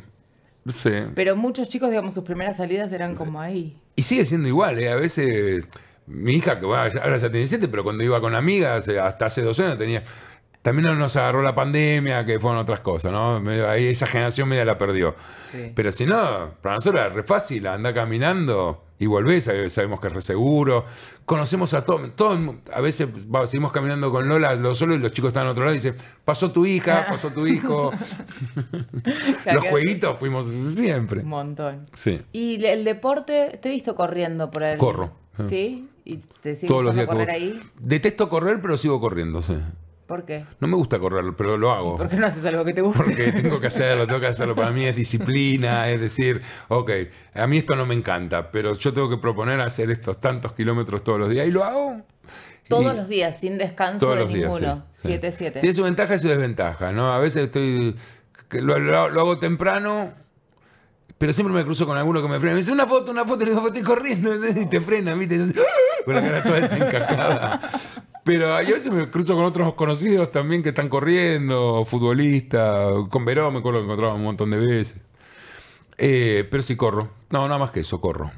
no 0.63 0.71
sé. 0.71 1.07
Pero 1.15 1.35
muchos 1.35 1.67
chicos, 1.67 1.89
digamos, 1.89 2.13
sus 2.13 2.23
primeras 2.23 2.57
salidas 2.57 2.91
eran 2.91 3.15
como 3.15 3.41
ahí. 3.41 3.77
Y 3.95 4.03
sigue 4.03 4.25
siendo 4.25 4.47
igual, 4.47 4.77
¿eh? 4.79 4.89
A 4.89 4.95
veces, 4.95 5.67
mi 6.05 6.33
hija, 6.33 6.59
que 6.59 6.65
bueno, 6.65 6.83
ahora 7.01 7.17
ya 7.17 7.29
tiene 7.29 7.39
17, 7.39 7.67
pero 7.67 7.83
cuando 7.83 8.03
iba 8.03 8.19
con 8.21 8.35
amigas, 8.35 8.87
hasta 8.87 9.25
hace 9.25 9.41
dos 9.41 9.59
años 9.59 9.77
tenía... 9.77 10.03
También 10.61 10.97
nos 10.97 11.15
agarró 11.15 11.41
la 11.41 11.55
pandemia, 11.55 12.25
que 12.25 12.39
fueron 12.39 12.59
otras 12.59 12.81
cosas, 12.81 13.13
¿no? 13.13 13.37
Ahí 13.69 13.87
esa 13.87 14.05
generación 14.05 14.49
media 14.49 14.65
la 14.65 14.77
perdió. 14.77 15.15
Sí. 15.49 15.71
Pero 15.73 15.93
si 15.93 16.05
no, 16.05 16.55
para 16.61 16.75
nosotros 16.75 17.05
era 17.05 17.13
re 17.13 17.23
fácil, 17.23 17.67
anda 17.67 17.93
caminando 17.93 18.83
y 18.99 19.05
volvés, 19.05 19.43
sabe- 19.43 19.69
sabemos 19.69 19.99
que 19.99 20.07
es 20.07 20.13
re 20.13 20.21
seguro. 20.21 20.85
Conocemos 21.25 21.73
a 21.73 21.85
todo, 21.85 22.09
todo 22.11 22.55
a 22.73 22.81
veces 22.81 23.09
va- 23.33 23.45
seguimos 23.45 23.71
caminando 23.71 24.11
con 24.11 24.27
Lola, 24.27 24.55
los 24.55 24.77
solos 24.77 24.97
y 24.97 24.99
los 24.99 25.11
chicos 25.11 25.29
están 25.29 25.43
al 25.43 25.49
otro 25.51 25.65
lado 25.65 25.73
y 25.75 25.77
dicen, 25.77 25.95
pasó 26.25 26.51
tu 26.51 26.65
hija, 26.65 27.05
pasó 27.09 27.29
tu 27.29 27.45
hijo. 27.47 27.91
los 29.53 29.65
jueguitos 29.65 30.17
fuimos 30.19 30.47
siempre. 30.47 31.21
Un 31.21 31.29
montón. 31.29 31.89
Sí. 31.93 32.21
¿Y 32.31 32.63
el 32.65 32.83
deporte? 32.83 33.59
Te 33.61 33.69
he 33.69 33.71
visto 33.71 33.95
corriendo 33.95 34.49
por 34.51 34.63
ahí. 34.63 34.77
Corro. 34.77 35.11
¿Sí? 35.47 35.87
¿Y 36.03 36.17
te 36.41 36.55
sigue 36.55 36.67
Todos 36.67 36.83
los 36.83 36.95
días 36.95 37.05
correr 37.05 37.29
ahí? 37.29 37.59
Detesto 37.79 38.27
correr, 38.29 38.59
pero 38.61 38.77
sigo 38.77 38.99
corriendo, 38.99 39.43
sí. 39.43 39.55
¿Por 40.07 40.23
qué? 40.25 40.45
No 40.61 40.67
me 40.69 40.75
gusta 40.77 40.97
correr, 40.99 41.25
pero 41.37 41.57
lo 41.57 41.71
hago. 41.71 41.97
¿Por 41.97 42.07
qué 42.07 42.15
no 42.15 42.27
haces 42.27 42.43
algo 42.45 42.63
que 42.63 42.73
te 42.73 42.79
guste? 42.81 43.03
Porque 43.03 43.31
tengo 43.33 43.59
que 43.59 43.67
hacerlo, 43.67 44.07
tengo 44.07 44.21
que 44.21 44.27
hacerlo. 44.27 44.55
Para 44.55 44.71
mí 44.71 44.85
es 44.85 44.95
disciplina, 44.95 45.89
es 45.89 45.99
decir, 45.99 46.41
ok, 46.69 46.89
a 47.35 47.45
mí 47.45 47.57
esto 47.57 47.75
no 47.75 47.85
me 47.85 47.93
encanta, 47.93 48.49
pero 48.49 48.73
yo 48.75 48.93
tengo 48.93 49.09
que 49.09 49.17
proponer 49.17 49.59
hacer 49.59 49.91
estos 49.91 50.21
tantos 50.21 50.53
kilómetros 50.53 51.03
todos 51.03 51.19
los 51.19 51.29
días 51.29 51.45
y 51.47 51.51
lo 51.51 51.63
hago. 51.65 52.01
Todos 52.69 52.93
Y- 52.93 52.97
los 52.97 53.07
días, 53.09 53.37
sin 53.39 53.57
descanso 53.57 54.05
todos 54.05 54.17
de 54.17 54.23
los 54.25 54.33
ninguno. 54.33 54.85
sí, 54.91 55.09
sí. 55.09 55.43
7-7. 55.45 55.59
Tiene 55.59 55.73
su 55.73 55.83
ventaja 55.83 56.15
y 56.15 56.19
su 56.19 56.27
desventaja, 56.29 56.91
¿no? 56.93 57.11
A 57.11 57.19
veces 57.19 57.43
estoy. 57.43 57.95
lo, 58.51 58.79
lo- 58.79 59.09
lo 59.09 59.19
hago 59.21 59.39
temprano, 59.39 60.11
pero 61.17 61.33
siempre 61.33 61.53
me 61.53 61.63
cruzo 61.65 61.85
con 61.85 61.97
alguno 61.97 62.21
que 62.21 62.27
me 62.29 62.39
frena. 62.39 62.53
Me 62.53 62.59
dice 62.61 62.71
una 62.71 62.85
foto, 62.87 63.11
una 63.11 63.25
foto, 63.25 63.43
y 63.43 63.47
le 63.47 63.51
digo, 63.53 63.67
estoy 63.67 63.83
corriendo, 63.83 64.31
y 64.61 64.65
te 64.67 64.79
frena, 64.79 65.13
¿viste? 65.15 65.35
Y 65.35 65.39
¡Ah! 65.59 65.63
Con 66.05 66.15
la 66.15 66.21
cara 66.21 66.43
toda 66.43 66.59
desencajada. 66.61 67.61
Pero 68.27 68.53
a 68.55 68.59
veces 68.61 68.91
me 68.93 69.09
cruzo 69.09 69.33
con 69.35 69.45
otros 69.45 69.73
conocidos 69.73 70.31
también 70.31 70.61
que 70.61 70.69
están 70.69 70.87
corriendo, 70.89 71.83
futbolistas, 71.85 72.93
con 73.09 73.25
Verón 73.25 73.53
me 73.53 73.59
acuerdo 73.59 73.79
que 73.79 73.85
encontraba 73.85 74.13
un 74.13 74.23
montón 74.23 74.51
de 74.51 74.57
veces. 74.57 74.97
Eh, 75.97 76.47
pero 76.51 76.61
sí 76.61 76.75
corro. 76.75 77.09
No, 77.31 77.47
nada 77.47 77.57
más 77.57 77.71
que 77.71 77.79
eso, 77.79 77.97
corro. 77.99 78.29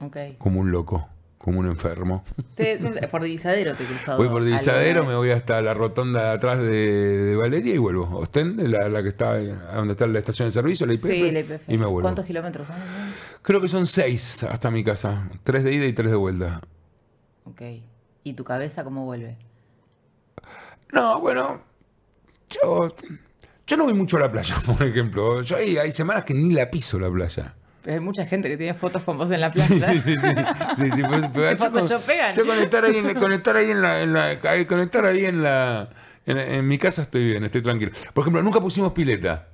Ok. 0.00 0.16
Como 0.38 0.60
un 0.60 0.70
loco. 0.70 1.06
como 1.38 1.58
un 1.58 1.66
enfermo. 1.66 2.22
Te- 2.54 2.78
por 3.10 3.22
Divisadero 3.24 3.74
te 3.74 3.84
cruzado. 3.84 4.16
Voy 4.16 4.28
por 4.28 4.44
Divisadero, 4.44 5.04
me 5.04 5.16
voy 5.16 5.30
hasta 5.32 5.60
la 5.60 5.74
rotonda 5.74 6.22
de 6.26 6.30
atrás 6.30 6.58
de, 6.60 6.70
de 6.70 7.36
Valeria 7.36 7.74
y 7.74 7.78
vuelvo. 7.78 8.08
Ostende, 8.16 8.68
la, 8.68 8.88
la 8.88 9.02
que 9.02 9.08
está 9.08 9.36
donde 9.74 9.92
está 9.92 10.06
la 10.06 10.20
estación 10.20 10.46
de 10.46 10.52
servicio, 10.52 10.86
la 10.86 10.94
IPF, 10.94 11.02
Sí, 11.06 11.30
la 11.32 11.40
IPF. 11.40 11.68
y 11.68 11.78
me 11.78 11.86
vuelvo. 11.86 12.02
¿Cuántos 12.02 12.24
kilómetros 12.26 12.68
son? 12.68 12.76
Creo 13.42 13.60
que 13.60 13.66
son 13.66 13.88
seis 13.88 14.44
hasta 14.44 14.70
mi 14.70 14.84
casa. 14.84 15.28
Tres 15.42 15.64
de 15.64 15.74
ida 15.74 15.84
y 15.86 15.92
tres 15.92 16.12
de 16.12 16.16
vuelta. 16.16 16.60
Ok. 17.44 17.60
¿Y 18.24 18.34
tu 18.34 18.44
cabeza 18.44 18.84
cómo 18.84 19.04
vuelve? 19.04 19.36
No, 20.92 21.20
bueno, 21.20 21.62
yo, 22.48 22.88
yo 23.66 23.76
no 23.76 23.84
voy 23.84 23.94
mucho 23.94 24.16
a 24.18 24.20
la 24.20 24.30
playa, 24.32 24.56
por 24.66 24.82
ejemplo. 24.86 25.42
Yo 25.42 25.56
hay, 25.56 25.78
hay 25.78 25.92
semanas 25.92 26.24
que 26.24 26.34
ni 26.34 26.52
la 26.52 26.70
piso 26.70 26.98
la 26.98 27.10
playa. 27.10 27.54
Pero 27.82 27.94
hay 27.94 28.00
mucha 28.00 28.26
gente 28.26 28.48
que 28.48 28.56
tiene 28.56 28.74
fotos 28.74 29.02
con 29.02 29.18
vos 29.18 29.30
en 29.32 29.40
la 29.40 29.50
playa. 29.50 29.92
sí, 29.92 30.00
sí. 30.00 30.14
sí, 30.78 30.90
sí, 30.92 31.02
pues, 31.02 31.22
¿Qué 31.32 31.56
yo 31.58 31.70
con-? 31.72 32.34
Yo 32.34 32.46
conectar 32.46 32.84
ahí 32.84 32.96
en, 32.96 33.14
conectar 33.14 33.56
ahí 33.56 33.70
en 33.70 33.82
la, 33.82 34.02
en 34.02 34.12
la- 34.12 34.66
conectar 34.68 35.04
ahí 35.04 35.24
en 35.24 35.42
la 35.42 35.88
en, 36.24 36.38
en 36.38 36.68
mi 36.68 36.78
casa 36.78 37.02
estoy 37.02 37.24
bien, 37.30 37.44
estoy 37.44 37.62
tranquilo. 37.62 37.90
Por 38.14 38.22
ejemplo, 38.22 38.42
nunca 38.42 38.60
pusimos 38.60 38.92
pileta. 38.92 39.48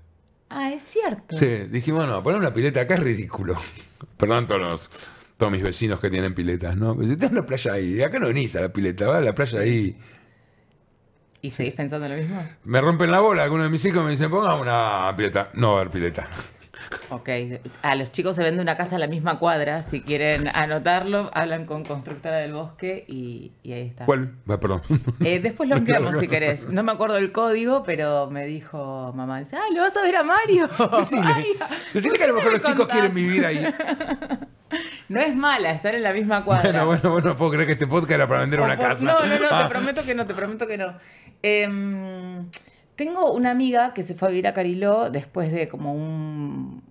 Ah, 0.51 0.71
es 0.73 0.83
cierto. 0.83 1.37
Sí, 1.37 1.47
dijimos, 1.71 2.07
no, 2.07 2.23
poner 2.23 2.39
una 2.39 2.53
pileta 2.53 2.81
acá 2.83 2.95
es 2.95 3.01
ridículo. 3.01 3.57
Perdón 4.19 4.47
todos 4.47 4.61
los, 4.61 4.91
todos 5.39 5.53
mis 5.53 5.63
vecinos 5.63 6.01
que 6.01 6.11
tienen 6.11 6.35
piletas, 6.35 6.77
¿no? 6.77 6.97
Pero 6.97 7.09
si 7.09 7.17
tenés 7.17 7.33
una 7.33 7.47
playa 7.47 7.73
ahí, 7.73 8.03
acá 8.03 8.19
no 8.19 8.27
venís 8.27 8.57
a 8.57 8.61
la 8.61 8.73
pileta, 8.73 9.07
va 9.07 9.19
a 9.19 9.21
la 9.21 9.33
playa 9.33 9.61
ahí. 9.61 9.97
¿Y 11.41 11.51
seguís 11.51 11.75
pensando 11.75 12.09
lo 12.09 12.17
mismo? 12.17 12.45
Me 12.65 12.81
rompen 12.81 13.11
la 13.13 13.21
bola, 13.21 13.45
algunos 13.45 13.67
de 13.67 13.71
mis 13.71 13.85
hijos 13.85 14.05
me 14.05 14.11
dicen, 14.11 14.29
pongamos 14.29 14.61
una 14.61 15.15
pileta. 15.17 15.51
No 15.55 15.69
va 15.69 15.79
a 15.79 15.81
haber 15.83 15.93
pileta. 15.93 16.29
Ok. 17.11 17.29
A 17.83 17.95
los 17.95 18.13
chicos 18.13 18.37
se 18.37 18.43
vende 18.43 18.61
una 18.63 18.77
casa 18.77 18.95
en 18.97 19.01
la 19.01 19.07
misma 19.07 19.39
cuadra. 19.39 19.83
Si 19.83 20.01
quieren 20.03 20.49
anotarlo, 20.55 21.31
hablan 21.35 21.67
con 21.67 21.85
Constructora 21.85 22.37
del 22.37 22.53
Bosque 22.53 23.05
y, 23.09 23.53
y 23.63 23.73
ahí 23.73 23.87
está. 23.89 24.05
¿Cuál? 24.07 24.35
Va, 24.51 24.59
perdón. 24.61 24.83
Eh, 25.25 25.41
después 25.41 25.69
lo 25.69 25.77
ampliamos 25.77 26.19
si 26.19 26.29
querés. 26.29 26.69
No 26.69 26.83
me 26.83 26.93
acuerdo 26.93 27.17
el 27.17 27.33
código, 27.33 27.83
pero 27.83 28.31
me 28.31 28.47
dijo 28.47 29.13
mamá, 29.15 29.39
dice, 29.41 29.57
ah, 29.57 29.63
lo 29.75 29.83
vas 29.83 29.97
a 29.97 30.03
ver 30.03 30.17
a 30.17 30.23
Mario. 30.23 30.69
Decile, 30.99 31.23
Ay, 31.25 31.47
decile 31.95 32.17
que 32.19 32.25
a 32.25 32.27
lo 32.29 32.35
¿por 32.35 32.45
mejor 32.45 32.61
los 32.61 32.63
chicos 32.71 32.89
quieren 32.89 33.15
vivir 33.15 33.45
ahí. 33.47 33.67
No 35.09 35.21
es 35.21 35.35
mala 35.35 35.71
estar 35.71 35.95
en 35.95 36.03
la 36.03 36.13
misma 36.13 36.45
cuadra. 36.45 36.85
Bueno, 36.85 36.87
bueno, 36.87 37.11
bueno, 37.13 37.29
no 37.31 37.37
puedo 37.37 37.53
creer 37.53 37.67
que 37.67 37.73
este 37.73 37.87
podcast 37.87 38.11
era 38.13 38.29
para 38.29 38.41
vender 38.41 38.61
O 38.61 38.65
una 38.65 38.77
por- 38.77 38.89
casa. 38.89 39.03
No, 39.07 39.21
no, 39.25 39.39
no, 39.39 39.47
Ah. 39.51 39.63
te 39.65 39.71
prometo 39.71 40.03
que 40.05 40.15
no, 40.15 40.27
te 40.27 40.35
prometo 40.35 40.67
que 40.67 40.77
no. 40.77 40.95
Em, 41.43 42.47
tengo 42.99 43.33
una 43.33 43.53
amiga 43.53 43.95
que 43.95 44.03
se 44.03 44.15
fue 44.15 44.27
a 44.27 44.31
vivir 44.33 44.49
a 44.49 44.53
Cariló 44.55 45.09
después 45.09 45.53
de 45.53 45.69
como 45.69 45.95
un- 45.95 46.83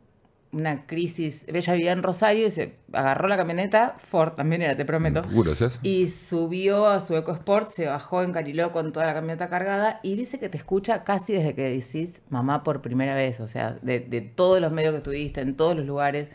una 0.54 0.88
crisis. 0.88 1.46
Ella 1.54 1.74
vivía 1.74 1.91
en 1.91 2.02
Rosario 2.02 2.48
y 2.48 2.50
se 2.50 2.76
agarró 2.93 3.28
la 3.28 3.36
camioneta, 3.36 3.98
Ford 4.00 4.32
también 4.34 4.62
era, 4.62 4.78
te 4.78 4.86
prometo. 4.86 5.22
Gracias. 5.30 5.78
Y 5.84 6.08
subió 6.08 6.88
a 6.88 7.02
su 7.02 7.17
EcoSport, 7.17 7.70
se 7.70 7.88
bajó 7.88 8.24
en 8.24 8.32
Cariló 8.32 8.72
con 8.72 8.93
toda 8.93 9.06
la 9.06 9.13
camioneta 9.13 9.50
cargada 9.50 10.00
y 10.02 10.15
dice 10.15 10.39
que 10.39 10.48
te 10.48 10.58
escucha 10.58 11.04
casi 11.04 11.34
desde 11.34 11.54
que 11.54 11.63
decís 11.63 12.24
mamá 12.30 12.63
por 12.63 12.82
primera 12.82 13.13
vez, 13.13 13.41
o 13.41 13.48
sea, 13.50 13.78
de, 13.82 14.00
de 14.00 14.22
todos 14.22 14.62
los 14.62 14.72
medios 14.72 14.96
que 14.96 15.02
tuviste, 15.02 15.41
en 15.41 15.56
todos 15.58 15.76
los 15.76 15.86
lugares. 15.86 16.32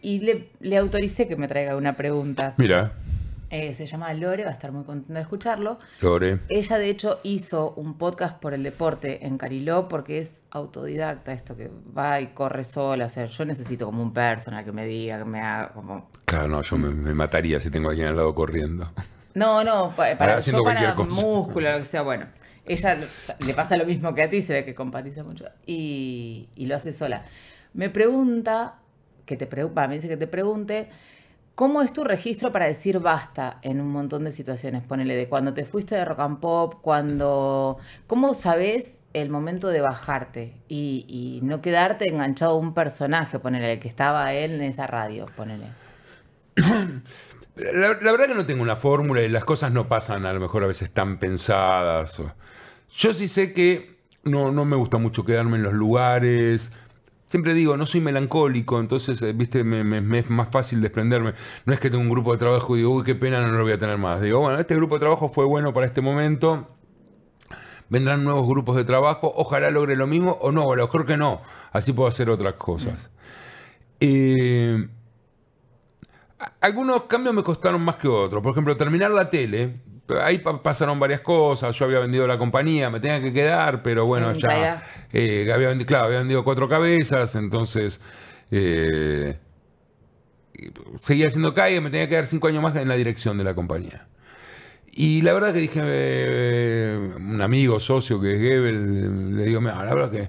Y 0.00 0.20
le, 0.20 0.48
le 0.60 0.76
autoricé 0.76 1.26
que 1.26 1.34
me 1.34 1.48
traiga 1.48 1.74
una 1.76 1.96
pregunta. 1.96 2.54
Mira, 2.56 2.92
Eh, 3.56 3.72
se 3.72 3.86
llama 3.86 4.12
Lore, 4.14 4.42
va 4.42 4.50
a 4.50 4.52
estar 4.52 4.72
muy 4.72 4.82
contenta 4.82 5.14
de 5.14 5.20
escucharlo. 5.20 5.78
Lore. 6.00 6.40
Ella, 6.48 6.76
de 6.76 6.88
hecho, 6.90 7.20
hizo 7.22 7.72
un 7.74 7.96
podcast 7.96 8.40
por 8.40 8.52
el 8.52 8.64
deporte 8.64 9.24
en 9.26 9.38
Cariló 9.38 9.86
porque 9.86 10.18
es 10.18 10.42
autodidacta, 10.50 11.32
esto 11.32 11.56
que 11.56 11.70
va 11.96 12.20
y 12.20 12.28
corre 12.34 12.64
sola. 12.64 13.04
O 13.04 13.08
sea, 13.08 13.26
yo 13.26 13.44
necesito 13.44 13.86
como 13.86 14.02
un 14.02 14.12
personal 14.12 14.64
que 14.64 14.72
me 14.72 14.84
diga, 14.86 15.18
que 15.18 15.24
me 15.24 15.40
haga 15.40 15.72
como. 15.72 16.10
Claro, 16.24 16.48
no, 16.48 16.62
yo 16.62 16.76
me, 16.76 16.90
me 16.90 17.14
mataría 17.14 17.60
si 17.60 17.70
tengo 17.70 17.88
a 17.88 17.90
alguien 17.92 18.08
al 18.08 18.16
lado 18.16 18.34
corriendo. 18.34 18.90
No, 19.34 19.62
no, 19.62 19.94
pa- 19.94 20.16
para, 20.18 20.38
Haciendo 20.38 20.62
yo 20.62 20.64
para 20.64 20.94
músculo, 20.94 21.70
lo 21.70 21.78
que 21.78 21.84
sea, 21.84 22.02
bueno. 22.02 22.26
Ella 22.66 22.98
le 23.38 23.54
pasa 23.54 23.76
lo 23.76 23.84
mismo 23.84 24.12
que 24.16 24.22
a 24.24 24.28
ti, 24.30 24.40
se 24.42 24.52
ve 24.54 24.64
que 24.64 24.74
compatiza 24.74 25.22
mucho. 25.22 25.44
Y, 25.64 26.48
y 26.56 26.66
lo 26.66 26.74
hace 26.74 26.92
sola. 26.92 27.24
Me 27.72 27.88
pregunta, 27.88 28.78
que 29.26 29.36
te 29.36 29.46
preocupa, 29.46 29.86
me 29.86 29.94
dice 29.94 30.08
que 30.08 30.16
te 30.16 30.26
pregunte, 30.26 30.88
¿cómo 31.54 31.82
es 31.82 31.92
tu 31.92 32.04
registro 32.04 32.52
para 32.52 32.66
decir 32.66 32.98
basta 32.98 33.58
en 33.62 33.80
un 33.80 33.88
montón 33.88 34.24
de 34.24 34.32
situaciones? 34.32 34.84
Ponele, 34.84 35.14
de 35.14 35.28
cuando 35.28 35.54
te 35.54 35.64
fuiste 35.64 35.94
de 35.94 36.04
rock 36.04 36.20
and 36.20 36.40
pop, 36.40 36.74
cuando... 36.80 37.78
¿Cómo 38.06 38.34
sabes 38.34 39.00
el 39.12 39.30
momento 39.30 39.68
de 39.68 39.80
bajarte 39.80 40.54
y, 40.68 41.40
no 41.42 41.60
quedarte 41.60 42.08
enganchado 42.08 42.52
a 42.52 42.56
un 42.56 42.74
personaje, 42.74 43.38
ponele, 43.38 43.74
el 43.74 43.80
que 43.80 43.88
estaba 43.88 44.32
él 44.32 44.52
en 44.52 44.62
esa 44.62 44.86
radio, 44.86 45.26
ponele? 45.36 45.66
La, 47.56 47.88
la 48.00 48.10
verdad 48.10 48.26
que 48.26 48.34
no 48.34 48.46
tengo 48.46 48.62
una 48.62 48.74
fórmula 48.74 49.22
y 49.22 49.28
las 49.28 49.44
cosas 49.44 49.70
no 49.70 49.86
pasan 49.86 50.26
a 50.26 50.32
lo 50.32 50.40
mejor 50.40 50.64
a 50.64 50.66
veces 50.66 50.90
tan 50.90 51.18
pensadas. 51.18 52.20
Yo 52.90 53.14
sí 53.14 53.28
sé 53.28 53.52
que 53.52 53.94
no, 54.24 54.50
no 54.50 54.64
me 54.64 54.76
gusta 54.76 54.98
mucho 54.98 55.24
quedarme 55.24 55.56
en 55.56 55.62
los 55.62 55.72
lugares. 55.72 56.72
Siempre 57.34 57.52
digo, 57.52 57.76
no 57.76 57.84
soy 57.84 58.00
melancólico, 58.00 58.78
entonces, 58.78 59.20
eh, 59.22 59.32
viste, 59.32 59.64
me, 59.64 59.82
me- 59.82 60.00
me 60.00 60.20
es 60.20 60.30
más 60.30 60.50
fácil 60.52 60.80
desprenderme. 60.80 61.34
No 61.66 61.72
es 61.72 61.80
que 61.80 61.90
tengo 61.90 62.00
un 62.04 62.08
grupo 62.08 62.30
de 62.30 62.38
trabajo 62.38 62.76
y 62.76 62.78
digo, 62.78 62.92
uy, 62.94 63.02
qué 63.02 63.16
pena, 63.16 63.44
no 63.44 63.50
lo 63.58 63.64
voy 63.64 63.72
a 63.72 63.78
tener 63.78 63.98
más. 63.98 64.20
Digo, 64.20 64.38
bueno, 64.38 64.56
este 64.60 64.76
grupo 64.76 64.94
de 64.94 65.00
trabajo 65.00 65.28
fue 65.28 65.44
bueno 65.44 65.74
para 65.74 65.84
este 65.84 66.00
momento. 66.00 66.68
Vendrán 67.88 68.22
nuevos 68.22 68.46
grupos 68.46 68.76
de 68.76 68.84
trabajo, 68.84 69.32
ojalá 69.34 69.68
logre 69.70 69.96
lo 69.96 70.06
mismo 70.06 70.38
o 70.42 70.52
no, 70.52 70.70
a 70.70 70.76
lo 70.76 70.84
mejor 70.84 71.06
que 71.06 71.16
no. 71.16 71.42
Así 71.72 71.92
puedo 71.92 72.08
hacer 72.08 72.30
otras 72.30 72.54
cosas. 72.54 73.10
Eh, 73.98 74.86
a- 76.38 76.52
algunos 76.60 77.02
cambios 77.04 77.34
me 77.34 77.42
costaron 77.42 77.82
más 77.82 77.96
que 77.96 78.06
otros. 78.06 78.42
Por 78.44 78.52
ejemplo, 78.52 78.76
terminar 78.76 79.10
la 79.10 79.28
tele. 79.28 79.80
Ahí 80.22 80.38
pa- 80.38 80.62
pasaron 80.62 80.98
varias 81.00 81.20
cosas. 81.20 81.76
Yo 81.78 81.86
había 81.86 81.98
vendido 82.00 82.26
la 82.26 82.36
compañía, 82.38 82.90
me 82.90 83.00
tenía 83.00 83.22
que 83.22 83.32
quedar, 83.32 83.82
pero 83.82 84.04
bueno, 84.06 84.30
En 84.32 84.38
ya. 84.38 84.82
Eh, 85.12 85.50
había 85.52 85.68
vendido, 85.68 85.86
claro, 85.86 86.06
había 86.06 86.18
vendido 86.18 86.44
cuatro 86.44 86.68
cabezas, 86.68 87.34
entonces. 87.36 88.00
eh, 88.50 89.38
seguía 91.00 91.26
haciendo 91.26 91.52
calle, 91.54 91.80
me 91.80 91.90
tenía 91.90 92.06
que 92.06 92.10
quedar 92.10 92.26
cinco 92.26 92.48
años 92.48 92.62
más 92.62 92.76
en 92.76 92.88
la 92.88 92.94
dirección 92.96 93.36
de 93.38 93.44
la 93.44 93.54
compañía. 93.54 94.06
Y 94.92 95.22
la 95.22 95.32
verdad 95.32 95.52
que 95.52 95.58
dije, 95.60 95.80
eh, 95.84 97.10
un 97.16 97.42
amigo, 97.42 97.80
socio 97.80 98.20
que 98.20 98.34
es 98.34 98.40
Gebel, 98.40 99.36
le 99.36 99.44
digo, 99.44 99.60
mira, 99.60 99.84
la 99.84 99.92
verdad 99.94 100.10
que 100.10 100.28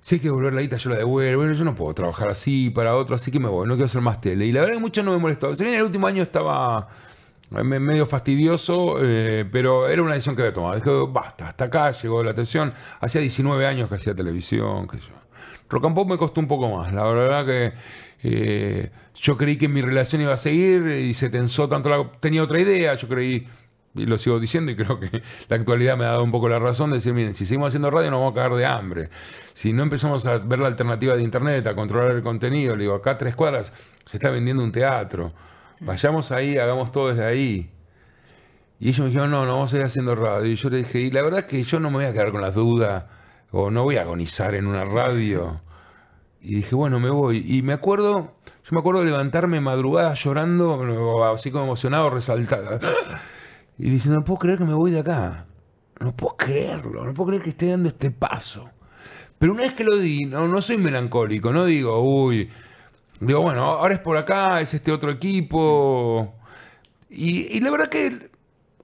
si 0.00 0.14
hay 0.14 0.20
que 0.20 0.28
devolver 0.28 0.54
la 0.54 0.62
guita, 0.62 0.76
yo 0.76 0.90
la 0.90 0.96
devuelvo. 0.96 1.42
Bueno, 1.42 1.52
yo 1.54 1.64
no 1.64 1.74
puedo 1.74 1.92
trabajar 1.94 2.28
así 2.30 2.70
para 2.70 2.94
otro, 2.96 3.14
así 3.14 3.30
que 3.30 3.38
me 3.40 3.48
voy, 3.48 3.66
no 3.68 3.74
quiero 3.74 3.86
hacer 3.86 4.00
más 4.00 4.20
tele. 4.20 4.46
Y 4.46 4.52
la 4.52 4.60
verdad 4.60 4.74
que 4.74 4.80
mucho 4.80 5.02
no 5.02 5.12
me 5.12 5.18
molestó. 5.18 5.54
Si 5.54 5.64
bien 5.64 5.76
el 5.76 5.82
último 5.82 6.06
año 6.06 6.22
estaba 6.22 6.88
medio 7.62 8.06
fastidioso, 8.06 8.96
eh, 9.00 9.44
pero 9.50 9.88
era 9.88 10.02
una 10.02 10.14
decisión 10.14 10.34
que 10.34 10.42
había 10.42 10.52
tomado. 10.52 10.74
Dije, 10.74 10.90
basta, 11.08 11.48
hasta 11.48 11.66
acá 11.66 11.90
llegó 11.92 12.22
la 12.22 12.32
atención. 12.32 12.72
Hacía 13.00 13.20
19 13.20 13.66
años 13.66 13.88
que 13.88 13.94
hacía 13.94 14.14
televisión, 14.14 14.88
qué 14.88 14.98
sé 14.98 15.04
yo. 15.04 15.14
Rock 15.68 15.86
and 15.86 15.94
Pop 15.94 16.08
me 16.08 16.18
costó 16.18 16.40
un 16.40 16.48
poco 16.48 16.76
más. 16.76 16.92
La 16.92 17.04
verdad 17.04 17.46
que 17.46 17.72
eh, 18.22 18.90
yo 19.14 19.36
creí 19.36 19.56
que 19.56 19.68
mi 19.68 19.82
relación 19.82 20.22
iba 20.22 20.32
a 20.32 20.36
seguir 20.36 20.86
y 20.86 21.14
se 21.14 21.30
tensó 21.30 21.68
tanto. 21.68 21.88
La, 21.88 22.10
tenía 22.20 22.42
otra 22.42 22.60
idea, 22.60 22.94
yo 22.94 23.08
creí, 23.08 23.46
y 23.94 24.06
lo 24.06 24.18
sigo 24.18 24.40
diciendo, 24.40 24.72
y 24.72 24.76
creo 24.76 24.98
que 24.98 25.22
la 25.48 25.56
actualidad 25.56 25.96
me 25.96 26.04
ha 26.04 26.08
dado 26.08 26.24
un 26.24 26.30
poco 26.32 26.48
la 26.48 26.58
razón 26.58 26.90
de 26.90 26.96
decir, 26.96 27.12
miren, 27.12 27.34
si 27.34 27.46
seguimos 27.46 27.68
haciendo 27.68 27.90
radio 27.90 28.10
nos 28.10 28.20
vamos 28.20 28.32
a 28.32 28.34
cagar 28.34 28.54
de 28.54 28.66
hambre. 28.66 29.10
Si 29.52 29.72
no 29.72 29.82
empezamos 29.82 30.24
a 30.26 30.38
ver 30.38 30.58
la 30.58 30.68
alternativa 30.68 31.16
de 31.16 31.22
Internet, 31.22 31.66
a 31.66 31.74
controlar 31.74 32.12
el 32.12 32.22
contenido, 32.22 32.76
le 32.76 32.84
digo, 32.84 32.94
acá 32.94 33.18
tres 33.18 33.36
cuadras 33.36 33.72
se 34.06 34.16
está 34.16 34.30
vendiendo 34.30 34.62
un 34.62 34.72
teatro. 34.72 35.32
Vayamos 35.80 36.32
ahí, 36.32 36.58
hagamos 36.58 36.92
todo 36.92 37.08
desde 37.08 37.24
ahí. 37.24 37.70
Y 38.80 38.88
ellos 38.88 39.00
me 39.00 39.06
dijeron, 39.06 39.30
no, 39.30 39.46
no 39.46 39.52
vamos 39.52 39.72
a 39.72 39.76
ir 39.76 39.82
haciendo 39.82 40.14
radio. 40.14 40.46
Y 40.46 40.56
yo 40.56 40.70
le 40.70 40.78
dije, 40.78 41.00
y 41.00 41.10
la 41.10 41.22
verdad 41.22 41.40
es 41.40 41.46
que 41.46 41.62
yo 41.62 41.80
no 41.80 41.90
me 41.90 41.96
voy 41.96 42.04
a 42.06 42.12
quedar 42.12 42.32
con 42.32 42.40
las 42.40 42.54
dudas, 42.54 43.04
o 43.50 43.70
no 43.70 43.84
voy 43.84 43.96
a 43.96 44.02
agonizar 44.02 44.54
en 44.54 44.66
una 44.66 44.84
radio. 44.84 45.60
Y 46.40 46.56
dije, 46.56 46.74
bueno, 46.74 47.00
me 47.00 47.10
voy. 47.10 47.44
Y 47.46 47.62
me 47.62 47.72
acuerdo, 47.72 48.34
yo 48.44 48.70
me 48.72 48.80
acuerdo 48.80 49.04
levantarme 49.04 49.60
madrugada 49.60 50.14
llorando, 50.14 51.24
así 51.24 51.50
como 51.50 51.64
emocionado, 51.64 52.10
resaltado. 52.10 52.78
Y 53.76 53.90
diciendo, 53.90 54.20
no 54.20 54.24
puedo 54.24 54.38
creer 54.38 54.58
que 54.58 54.64
me 54.64 54.74
voy 54.74 54.92
de 54.92 55.00
acá. 55.00 55.46
No 55.98 56.14
puedo 56.14 56.36
creerlo, 56.36 57.04
no 57.04 57.12
puedo 57.12 57.30
creer 57.30 57.42
que 57.42 57.50
esté 57.50 57.70
dando 57.70 57.88
este 57.88 58.12
paso. 58.12 58.70
Pero 59.38 59.52
una 59.52 59.62
vez 59.62 59.74
que 59.74 59.82
lo 59.82 59.96
di, 59.96 60.26
no, 60.26 60.46
no 60.46 60.62
soy 60.62 60.78
melancólico, 60.78 61.52
no 61.52 61.64
digo, 61.64 62.00
uy, 62.00 62.50
digo, 63.26 63.40
bueno, 63.40 63.64
ahora 63.64 63.94
es 63.94 64.00
por 64.00 64.16
acá, 64.16 64.60
es 64.60 64.74
este 64.74 64.92
otro 64.92 65.10
equipo. 65.10 66.34
Y, 67.10 67.60
la 67.60 67.70
verdad 67.70 67.88
que 67.88 68.30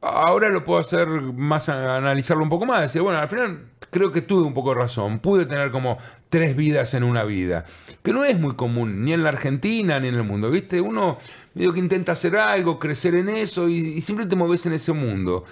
ahora 0.00 0.48
lo 0.48 0.64
puedo 0.64 0.81
hacer 0.81 1.09
más, 1.09 1.68
analizarlo 1.68 2.42
un 2.42 2.48
poco 2.48 2.66
más. 2.66 2.83
Decir, 2.83 3.03
bueno, 3.03 3.18
al 3.18 3.29
final 3.29 3.66
creo 3.90 4.12
que 4.12 4.22
tuve 4.22 4.46
un 4.46 4.55
poco 4.55 4.70
de 4.70 4.76
razón. 4.76 5.18
Pude 5.18 5.46
tener 5.46 5.70
como 5.70 5.98
tres 6.29 6.57
vidas 6.57 6.94
en 6.94 7.03
una 7.05 7.24
vida. 7.24 7.64
Que 8.03 8.12
no 8.12 8.24
es 8.24 8.38
muy 8.38 8.55
común, 8.55 9.05
ni 9.05 9.12
en 9.12 9.22
la 9.22 9.31
Argentina 9.31 9.98
ni 10.00 10.09
en 10.09 10.14
el 10.14 10.24
mundo. 10.24 10.50
¿Viste? 10.50 10.81
Uno 10.81 11.18
medio 11.55 11.72
que 11.72 11.81
intenta 11.81 12.12
hacer 12.12 12.37
algo, 12.37 12.79
crecer 12.79 13.14
en 13.16 13.29
eso 13.29 13.68
y, 13.68 13.79
y 13.79 14.00
siempre 14.00 14.26
te 14.26 14.37
mueves 14.37 14.64
en 14.66 14.74
ese 14.74 14.92
mundo. 14.92 15.44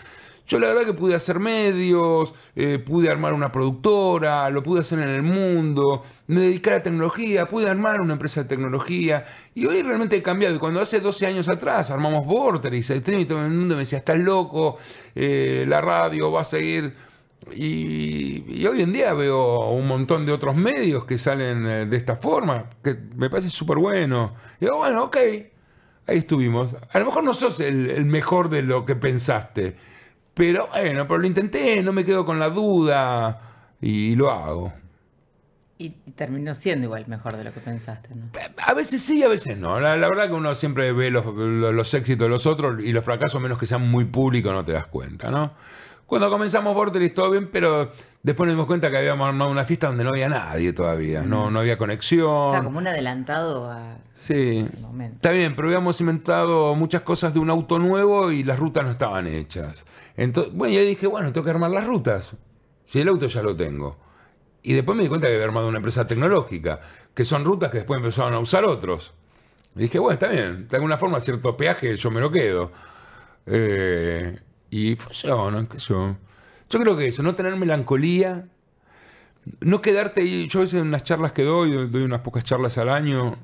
Yo 0.48 0.58
la 0.58 0.68
verdad 0.68 0.87
que 0.87 0.94
pude 0.94 1.14
hacer 1.14 1.38
medios, 1.40 2.32
eh, 2.56 2.78
pude 2.78 3.11
armar 3.11 3.34
una 3.34 3.52
productora, 3.52 4.48
lo 4.48 4.62
pude 4.62 4.80
hacer 4.80 4.98
en 4.98 5.11
el 5.11 5.22
mundo, 5.22 6.02
me 6.26 6.40
dediqué 6.40 6.70
a 6.70 6.72
la 6.74 6.82
tecnología, 6.82 7.46
pude 7.46 7.68
armar 7.68 8.00
una 8.00 8.14
empresa 8.14 8.42
de 8.42 8.48
tecnología 8.48 9.26
y 9.54 9.66
hoy 9.66 9.82
realmente 9.82 10.16
he 10.16 10.22
cambiado. 10.22 10.56
Y 10.56 10.58
cuando 10.58 10.80
hace 10.80 11.00
12 11.00 11.26
años 11.26 11.50
atrás 11.50 11.90
armamos 11.90 12.26
Vortex, 12.26 12.88
el 12.88 12.96
streaming, 12.96 13.26
todo 13.26 13.44
el 13.44 13.50
mundo 13.50 13.74
me 13.74 13.80
decía, 13.80 13.98
estás 13.98 14.18
loco, 14.18 14.78
eh, 15.14 15.66
la 15.68 15.82
radio 15.82 16.32
va 16.32 16.40
a 16.40 16.44
seguir. 16.44 16.94
Y, 17.54 18.44
y 18.48 18.66
hoy 18.66 18.80
en 18.80 18.92
día 18.94 19.12
veo 19.12 19.70
un 19.70 19.87
montón 19.87 20.24
de 20.24 20.32
otros 20.32 20.56
medios 20.56 21.04
que 21.04 21.18
salen 21.18 21.66
eh, 21.66 21.84
de 21.84 21.96
esta 21.96 22.16
forma, 22.16 22.70
que 22.82 22.96
me 23.16 23.28
parece 23.28 23.50
súper 23.50 23.76
bueno. 23.76 24.34
Y 24.61 24.64
digo, 24.64 24.78
bueno, 24.78 25.04
ok, 25.04 25.16
ahí 26.06 26.18
estuvimos. 26.18 26.74
A 26.90 26.98
lo 27.00 27.04
mejor 27.04 27.22
no 27.22 27.34
sos 27.34 27.61
el 27.61 28.06
mejor 28.06 28.48
de 28.48 28.62
lo 28.62 28.87
que 28.87 28.96
pensaste, 28.96 29.76
pero 30.38 30.68
bueno, 30.68 31.07
pero 31.09 31.18
lo 31.18 31.27
intenté, 31.27 31.83
no 31.83 31.92
me 31.92 32.05
quedo 32.05 32.24
con 32.24 32.38
la 32.38 32.48
duda 32.48 33.40
y 33.81 34.14
lo 34.14 34.31
hago. 34.31 34.72
Y 35.81 35.90
terminó 36.16 36.55
siendo 36.55 36.87
igual 36.87 37.05
mejor 37.09 37.37
de 37.37 37.44
lo 37.44 37.53
que 37.53 37.61
pensaste, 37.61 38.09
¿no? 38.14 38.24
A 38.66 38.74
veces 38.74 39.03
sí, 39.03 39.22
a 39.22 39.29
veces 39.29 39.57
no. 39.59 39.79
La, 39.79 39.96
la 39.96 40.09
verdad 40.09 40.27
que 40.29 40.33
uno 40.35 40.55
siempre 40.55 40.92
ve 40.92 41.11
los, 41.11 41.24
los- 41.27 41.74
los 41.74 41.94
éxitos 41.94 42.24
de 42.24 42.29
los 42.31 42.46
otros 42.46 42.83
y 42.83 42.92
los 42.92 43.05
fracasos, 43.05 43.40
menos 43.40 43.59
que 43.59 43.66
sean 43.66 43.88
muy 43.88 44.05
públicos, 44.07 44.53
no 44.53 44.64
te 44.64 44.72
das 44.72 44.87
cuenta, 44.87 45.31
¿no? 45.31 45.53
Cuando 46.09 46.31
comenzamos 46.31 46.75
Vortex 46.75 47.12
todo 47.14 47.31
bien, 47.31 47.51
pero 47.53 47.92
después 48.23 48.47
nos 48.47 48.55
dimos 48.55 48.66
cuenta 48.66 48.90
que 48.90 48.97
habíamos 48.97 49.29
armado 49.29 49.51
una 49.51 49.66
fiesta 49.66 49.88
donde 49.88 50.05
no 50.05 50.09
había 50.11 50.27
nadie 50.31 50.73
todavía, 50.73 51.21
no, 51.21 51.51
no 51.51 51.59
había 51.61 51.75
O 51.75 51.77
sea, 51.77 51.79
conexión. 51.79 52.64
como 52.64 52.79
un 52.79 52.88
adelantado 52.88 53.71
a- 53.71 53.99
Sí. 54.16 54.66
momento. 54.81 55.16
Está 55.16 55.33
bien, 55.33 55.55
pero 55.55 55.68
habíamos 55.68 56.01
inventado 56.01 56.75
muchas 56.75 57.03
cosas 57.03 57.35
de 57.35 57.40
un 57.40 57.51
auto 57.51 57.79
nuevo 57.79 58.33
y 58.33 58.42
las 58.42 58.59
rutas 58.59 58.85
no 58.87 58.90
estaban 58.92 59.27
hechas. 59.27 59.85
Entonces, 60.16 60.53
bueno, 60.55 60.73
y 60.73 60.79
ahí 60.79 60.87
dije, 60.87 61.07
bueno, 61.07 61.31
tengo 61.31 61.44
que 61.44 61.51
armar 61.51 61.71
las 61.73 61.87
rutas. 61.87 62.35
Si 62.87 63.01
el 63.03 63.09
auto 63.09 63.27
ya 63.27 63.42
lo 63.42 63.55
tengo. 63.55 63.99
Y 64.62 64.73
después 64.73 64.97
me 64.97 65.03
di 65.03 65.11
cuenta 65.11 65.29
que 65.29 65.35
había 65.35 65.44
armado 65.44 65.68
una 65.68 65.77
empresa 65.77 66.07
tecnológica, 66.07 66.81
que 67.14 67.27
son 67.27 67.44
rutas 67.44 67.71
que 67.71 67.77
después 67.79 67.99
empezaron 67.99 68.33
a 68.33 68.38
usar 68.38 68.64
otros. 68.64 69.12
Y 69.77 69.81
dije, 69.81 69.99
bueno, 69.99 70.14
está 70.14 70.29
bien, 70.29 70.68
de 70.68 70.77
alguna 70.79 70.97
forma 70.97 71.21
cierto 71.21 71.55
peaje 71.55 71.97
yo 71.97 72.11
me 72.11 72.21
lo 72.21 72.31
quedo. 72.31 72.73
Eh, 73.47 74.38
y 74.70 74.96
funciona, 74.96 75.66
qué 75.68 75.78
yo. 75.78 76.16
Yo 76.70 76.78
creo 76.81 76.96
que 76.96 77.09
eso, 77.09 77.22
no 77.22 77.35
tener 77.35 77.57
melancolía, 77.57 78.48
no 79.61 79.81
quedarte 79.81 80.20
ahí. 80.20 80.48
Yo 80.48 80.61
a 80.61 80.62
veces 80.62 80.81
en 80.81 80.88
unas 80.88 81.02
charlas 81.02 81.33
que 81.33 81.42
doy, 81.42 81.88
doy 81.88 82.02
unas 82.02 82.20
pocas 82.20 82.44
charlas 82.44 82.76
al 82.78 82.88
año, 82.88 83.37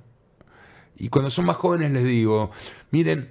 y 0.96 1.08
cuando 1.08 1.30
son 1.30 1.46
más 1.46 1.56
jóvenes 1.56 1.90
les 1.90 2.04
digo, 2.04 2.50
miren, 2.90 3.30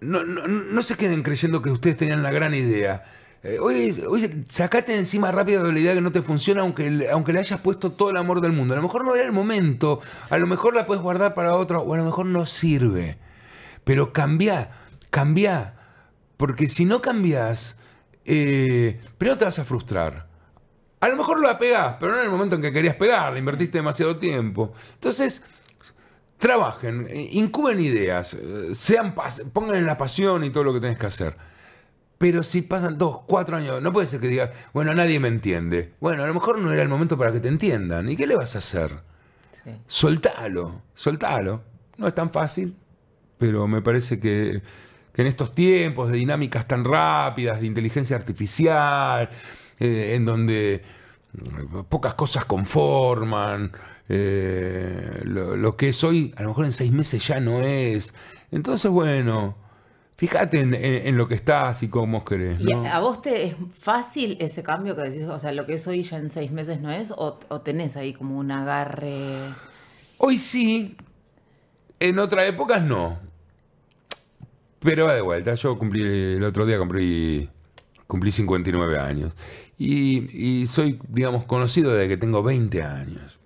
no, 0.00 0.24
no, 0.24 0.46
no 0.46 0.82
se 0.82 0.96
queden 0.96 1.22
creyendo 1.22 1.62
que 1.62 1.70
ustedes 1.70 1.96
tenían 1.96 2.22
la 2.22 2.30
gran 2.30 2.54
idea. 2.54 3.04
Eh, 3.42 3.58
oye, 3.58 4.06
oye, 4.06 4.44
sacate 4.48 4.96
encima 4.96 5.30
rápido 5.30 5.64
de 5.64 5.72
la 5.72 5.78
idea 5.78 5.94
que 5.94 6.00
no 6.00 6.12
te 6.12 6.22
funciona, 6.22 6.62
aunque, 6.62 7.08
aunque 7.12 7.34
le 7.34 7.40
hayas 7.40 7.60
puesto 7.60 7.92
todo 7.92 8.10
el 8.10 8.16
amor 8.16 8.40
del 8.40 8.52
mundo. 8.52 8.72
A 8.72 8.76
lo 8.78 8.82
mejor 8.82 9.04
no 9.04 9.14
era 9.14 9.24
el 9.24 9.32
momento, 9.32 10.00
a 10.30 10.38
lo 10.38 10.46
mejor 10.46 10.74
la 10.74 10.86
puedes 10.86 11.02
guardar 11.02 11.34
para 11.34 11.54
otra, 11.54 11.78
o 11.78 11.92
a 11.92 11.96
lo 11.98 12.04
mejor 12.04 12.24
no 12.24 12.46
sirve. 12.46 13.18
Pero 13.84 14.12
cambia, 14.12 14.70
cambia. 15.10 15.74
Porque 16.36 16.68
si 16.68 16.84
no 16.84 17.00
cambias, 17.00 17.76
eh, 18.24 19.00
primero 19.18 19.38
te 19.38 19.44
vas 19.44 19.58
a 19.58 19.64
frustrar. 19.64 20.28
A 21.00 21.08
lo 21.08 21.16
mejor 21.16 21.40
la 21.40 21.58
pegás, 21.58 21.96
pero 22.00 22.12
no 22.12 22.18
en 22.18 22.24
el 22.24 22.30
momento 22.30 22.56
en 22.56 22.62
que 22.62 22.72
querías 22.72 22.96
pegarla, 22.96 23.38
invertiste 23.38 23.78
demasiado 23.78 24.16
tiempo. 24.16 24.72
Entonces, 24.94 25.42
trabajen, 26.38 27.06
eh, 27.08 27.28
incuben 27.32 27.80
ideas, 27.80 28.34
eh, 28.34 28.74
sean 28.74 29.14
pongan 29.52 29.76
en 29.76 29.86
la 29.86 29.98
pasión 29.98 30.44
y 30.44 30.50
todo 30.50 30.64
lo 30.64 30.72
que 30.72 30.80
tenés 30.80 30.98
que 30.98 31.06
hacer. 31.06 31.36
Pero 32.16 32.42
si 32.42 32.62
pasan 32.62 32.96
dos, 32.96 33.20
cuatro 33.26 33.56
años, 33.56 33.82
no 33.82 33.92
puede 33.92 34.06
ser 34.06 34.20
que 34.20 34.28
digas, 34.28 34.50
bueno, 34.72 34.94
nadie 34.94 35.20
me 35.20 35.28
entiende. 35.28 35.92
Bueno, 36.00 36.22
a 36.22 36.26
lo 36.26 36.32
mejor 36.32 36.58
no 36.58 36.72
era 36.72 36.82
el 36.82 36.88
momento 36.88 37.18
para 37.18 37.32
que 37.32 37.40
te 37.40 37.48
entiendan. 37.48 38.08
¿Y 38.08 38.16
qué 38.16 38.26
le 38.26 38.36
vas 38.36 38.54
a 38.54 38.58
hacer? 38.58 39.02
Sí. 39.52 39.70
Soltalo, 39.86 40.82
soltalo. 40.94 41.62
No 41.96 42.06
es 42.06 42.14
tan 42.14 42.30
fácil, 42.30 42.76
pero 43.38 43.66
me 43.66 43.82
parece 43.82 44.20
que, 44.20 44.62
que 45.14 45.22
en 45.22 45.28
estos 45.28 45.54
tiempos 45.54 46.10
de 46.10 46.18
dinámicas 46.18 46.66
tan 46.68 46.84
rápidas, 46.84 47.60
de 47.60 47.66
inteligencia 47.66 48.16
artificial, 48.16 49.30
eh, 49.78 50.14
en 50.16 50.24
donde 50.24 50.82
mm, 51.32 51.80
pocas 51.88 52.14
cosas 52.14 52.44
conforman, 52.44 53.72
eh, 54.08 55.20
lo, 55.24 55.56
lo 55.56 55.76
que 55.76 55.90
es 55.90 56.04
hoy, 56.04 56.34
a 56.36 56.42
lo 56.42 56.48
mejor 56.48 56.66
en 56.66 56.72
seis 56.72 56.92
meses 56.92 57.26
ya 57.26 57.40
no 57.40 57.60
es. 57.62 58.12
Entonces, 58.50 58.90
bueno, 58.90 59.56
fíjate 60.16 60.60
en, 60.60 60.74
en- 60.74 61.06
en 61.08 61.16
lo 61.16 61.26
que 61.28 61.34
estás 61.36 61.82
y 61.82 61.88
cómo 61.88 62.24
querés. 62.24 62.60
¿Y 62.60 62.64
¿no? 62.64 62.84
a 62.84 63.00
vos 63.00 63.22
te 63.22 63.44
es 63.46 63.56
fácil 63.80 64.36
ese 64.40 64.62
cambio 64.62 64.96
que 64.96 65.02
decís, 65.02 65.24
o 65.26 65.38
sea, 65.38 65.52
lo 65.52 65.64
que 65.66 65.74
es 65.74 65.86
hoy 65.86 66.02
ya 66.02 66.18
en 66.18 66.28
seis 66.30 66.50
meses 66.50 66.80
no 66.80 66.90
es? 66.92 67.12
¿O, 67.12 67.38
o 67.48 67.60
tenés 67.62 67.96
ahí 67.96 68.12
como 68.14 68.36
un 68.38 68.50
agarre? 68.50 69.38
Hoy 70.18 70.38
sí, 70.38 70.96
en 72.00 72.18
otras 72.18 72.46
épocas 72.48 72.82
no. 72.82 73.18
Pero 74.84 75.06
va 75.06 75.14
de 75.14 75.22
vuelta, 75.22 75.54
yo 75.54 75.78
cumplí, 75.78 76.02
el 76.02 76.44
otro 76.44 76.66
día 76.66 76.78
cumplí, 76.78 77.48
cumplí 78.06 78.30
59 78.30 78.98
años. 78.98 79.32
Y, 79.78 80.60
y 80.60 80.66
soy, 80.66 81.00
digamos, 81.08 81.44
conocido 81.46 81.92
desde 81.92 82.06
que 82.08 82.16
tengo 82.18 82.42
20 82.42 82.82
años. 82.82 83.40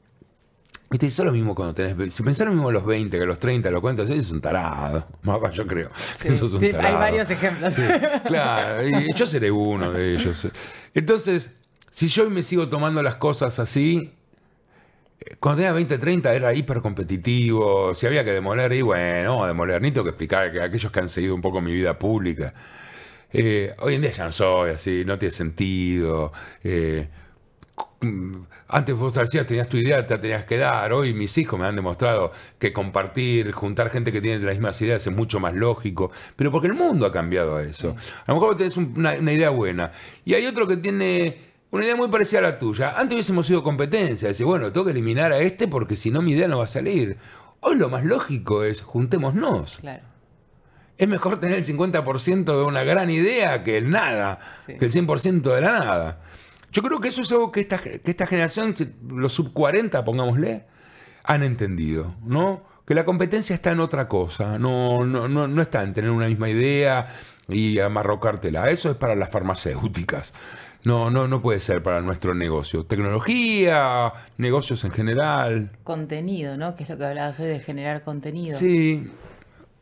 Viste, 0.90 1.06
eso 1.06 1.22
es 1.22 1.26
lo 1.26 1.32
mismo 1.32 1.54
cuando 1.54 1.74
tenés. 1.74 2.14
Si 2.14 2.22
pensás 2.22 2.46
lo 2.46 2.52
mismo 2.52 2.70
a 2.70 2.72
los 2.72 2.84
20 2.84 3.16
que 3.16 3.22
a 3.22 3.26
los 3.26 3.38
30, 3.38 3.70
lo 3.70 3.80
cuento, 3.80 4.02
es 4.02 4.30
un 4.30 4.40
tarado. 4.40 5.06
Más 5.22 5.54
yo 5.54 5.66
creo. 5.66 5.90
Eso 6.24 6.46
es 6.46 6.52
un 6.52 6.60
Sí, 6.60 6.70
hay 6.72 6.94
varios 6.94 7.30
ejemplos. 7.30 7.74
Sí, 7.74 7.82
claro, 8.24 8.88
y 8.88 9.12
yo 9.14 9.26
seré 9.26 9.50
uno 9.50 9.92
de 9.92 10.14
ellos. 10.14 10.48
Entonces, 10.94 11.52
si 11.90 12.08
yo 12.08 12.28
me 12.30 12.42
sigo 12.42 12.68
tomando 12.68 13.02
las 13.02 13.16
cosas 13.16 13.58
así, 13.58 14.12
cuando 15.40 15.58
tenía 15.58 15.72
20, 15.72 15.98
30 15.98 16.32
era 16.34 16.54
hiper 16.54 16.80
competitivo, 16.80 17.94
si 17.94 18.06
había 18.06 18.24
que 18.24 18.32
demoler, 18.32 18.72
y 18.72 18.82
bueno, 18.82 19.46
demoler, 19.46 19.82
ni 19.82 19.90
tengo 19.92 20.04
que 20.04 20.10
explicar 20.10 20.52
que 20.52 20.60
aquellos 20.62 20.92
que 20.92 21.00
han 21.00 21.08
seguido 21.08 21.34
un 21.34 21.40
poco 21.42 21.60
mi 21.60 21.72
vida 21.72 21.98
pública. 21.98 22.54
Eh, 23.32 23.74
hoy 23.80 23.96
en 23.96 24.02
día 24.02 24.12
ya 24.12 24.24
no 24.26 24.32
soy 24.32 24.70
así, 24.72 25.04
no 25.06 25.18
tiene 25.18 25.32
sentido. 25.32 26.32
eh, 26.64 27.08
mm, 28.00 28.36
antes 28.68 28.94
vos 28.96 29.12
te 29.12 29.20
decías, 29.20 29.46
tenías 29.46 29.68
tu 29.68 29.76
idea, 29.76 30.06
te 30.06 30.14
la 30.14 30.20
tenías 30.20 30.44
que 30.44 30.58
dar. 30.58 30.92
Hoy 30.92 31.14
mis 31.14 31.36
hijos 31.38 31.58
me 31.58 31.66
han 31.66 31.76
demostrado 31.76 32.30
que 32.58 32.72
compartir, 32.72 33.52
juntar 33.52 33.90
gente 33.90 34.12
que 34.12 34.20
tiene 34.20 34.44
las 34.44 34.54
mismas 34.54 34.80
ideas 34.82 35.06
es 35.06 35.12
mucho 35.14 35.40
más 35.40 35.54
lógico. 35.54 36.10
Pero 36.36 36.50
porque 36.52 36.68
el 36.68 36.74
mundo 36.74 37.06
ha 37.06 37.12
cambiado 37.12 37.56
a 37.56 37.62
eso. 37.62 37.90
A 38.26 38.32
lo 38.32 38.34
mejor 38.34 38.48
vos 38.50 38.56
tenés 38.56 38.76
un- 38.76 38.94
una, 38.96 39.14
una 39.14 39.32
idea 39.32 39.50
buena. 39.50 39.92
Y 40.24 40.34
hay 40.34 40.46
otro 40.46 40.66
que 40.66 40.76
tiene 40.76 41.38
una 41.70 41.84
idea 41.84 41.96
muy 41.96 42.08
parecida 42.08 42.40
a 42.40 42.42
la 42.42 42.58
tuya. 42.58 42.98
Antes 42.98 43.14
hubiésemos 43.14 43.46
sido 43.46 43.62
competencia. 43.62 44.28
Decir, 44.28 44.46
bueno, 44.46 44.72
tengo 44.72 44.86
que 44.86 44.92
eliminar 44.92 45.32
a 45.32 45.38
este 45.38 45.68
porque 45.68 45.96
si 45.96 46.10
no 46.10 46.22
mi 46.22 46.32
idea 46.32 46.48
no 46.48 46.58
va 46.58 46.64
a 46.64 46.68
salir. 46.68 47.18
Hoy 47.60 47.76
lo 47.76 47.88
más 47.88 48.04
lógico 48.04 48.64
es 48.64 48.80
juntémonos. 48.82 49.78
Claro. 49.78 50.04
Es 50.96 51.06
mejor 51.08 51.38
tener 51.38 51.56
el 51.58 51.64
50% 51.64 52.44
de 52.44 52.64
una 52.64 52.82
gran 52.82 53.10
idea 53.10 53.62
que 53.64 53.76
el 53.78 53.90
nada, 53.90 54.40
Sí. 54.66 54.74
que 54.78 54.84
el 54.86 54.92
100% 54.92 55.54
de 55.54 55.60
la 55.60 55.72
nada. 55.78 56.20
Yo 56.72 56.82
creo 56.82 57.00
que 57.00 57.08
eso 57.08 57.20
es 57.22 57.30
algo 57.32 57.52
que 57.52 57.60
esta, 57.60 57.78
que 57.78 58.00
esta 58.04 58.26
generación, 58.26 58.74
los 59.08 59.32
sub 59.32 59.52
40, 59.52 60.04
pongámosle, 60.04 60.64
han 61.24 61.42
entendido, 61.42 62.14
¿no? 62.24 62.62
Que 62.86 62.94
la 62.94 63.04
competencia 63.04 63.54
está 63.54 63.70
en 63.72 63.80
otra 63.80 64.08
cosa, 64.08 64.58
no, 64.58 65.04
no, 65.04 65.28
no, 65.28 65.46
no 65.46 65.62
está 65.62 65.82
en 65.82 65.92
tener 65.94 66.10
una 66.10 66.26
misma 66.26 66.48
idea 66.48 67.06
y 67.48 67.78
amarrocártela. 67.80 68.70
Eso 68.70 68.90
es 68.90 68.96
para 68.96 69.14
las 69.14 69.30
farmacéuticas. 69.30 70.34
No, 70.84 71.10
no, 71.10 71.26
no 71.26 71.42
puede 71.42 71.60
ser 71.60 71.82
para 71.82 72.00
nuestro 72.00 72.34
negocio. 72.34 72.84
Tecnología, 72.84 74.12
negocios 74.36 74.84
en 74.84 74.90
general. 74.92 75.70
Contenido, 75.84 76.56
¿no? 76.56 76.76
Que 76.76 76.84
es 76.84 76.88
lo 76.90 76.98
que 76.98 77.04
hablabas 77.06 77.38
hoy 77.40 77.48
de 77.48 77.60
generar 77.60 78.02
contenido. 78.04 78.54
Sí. 78.56 79.10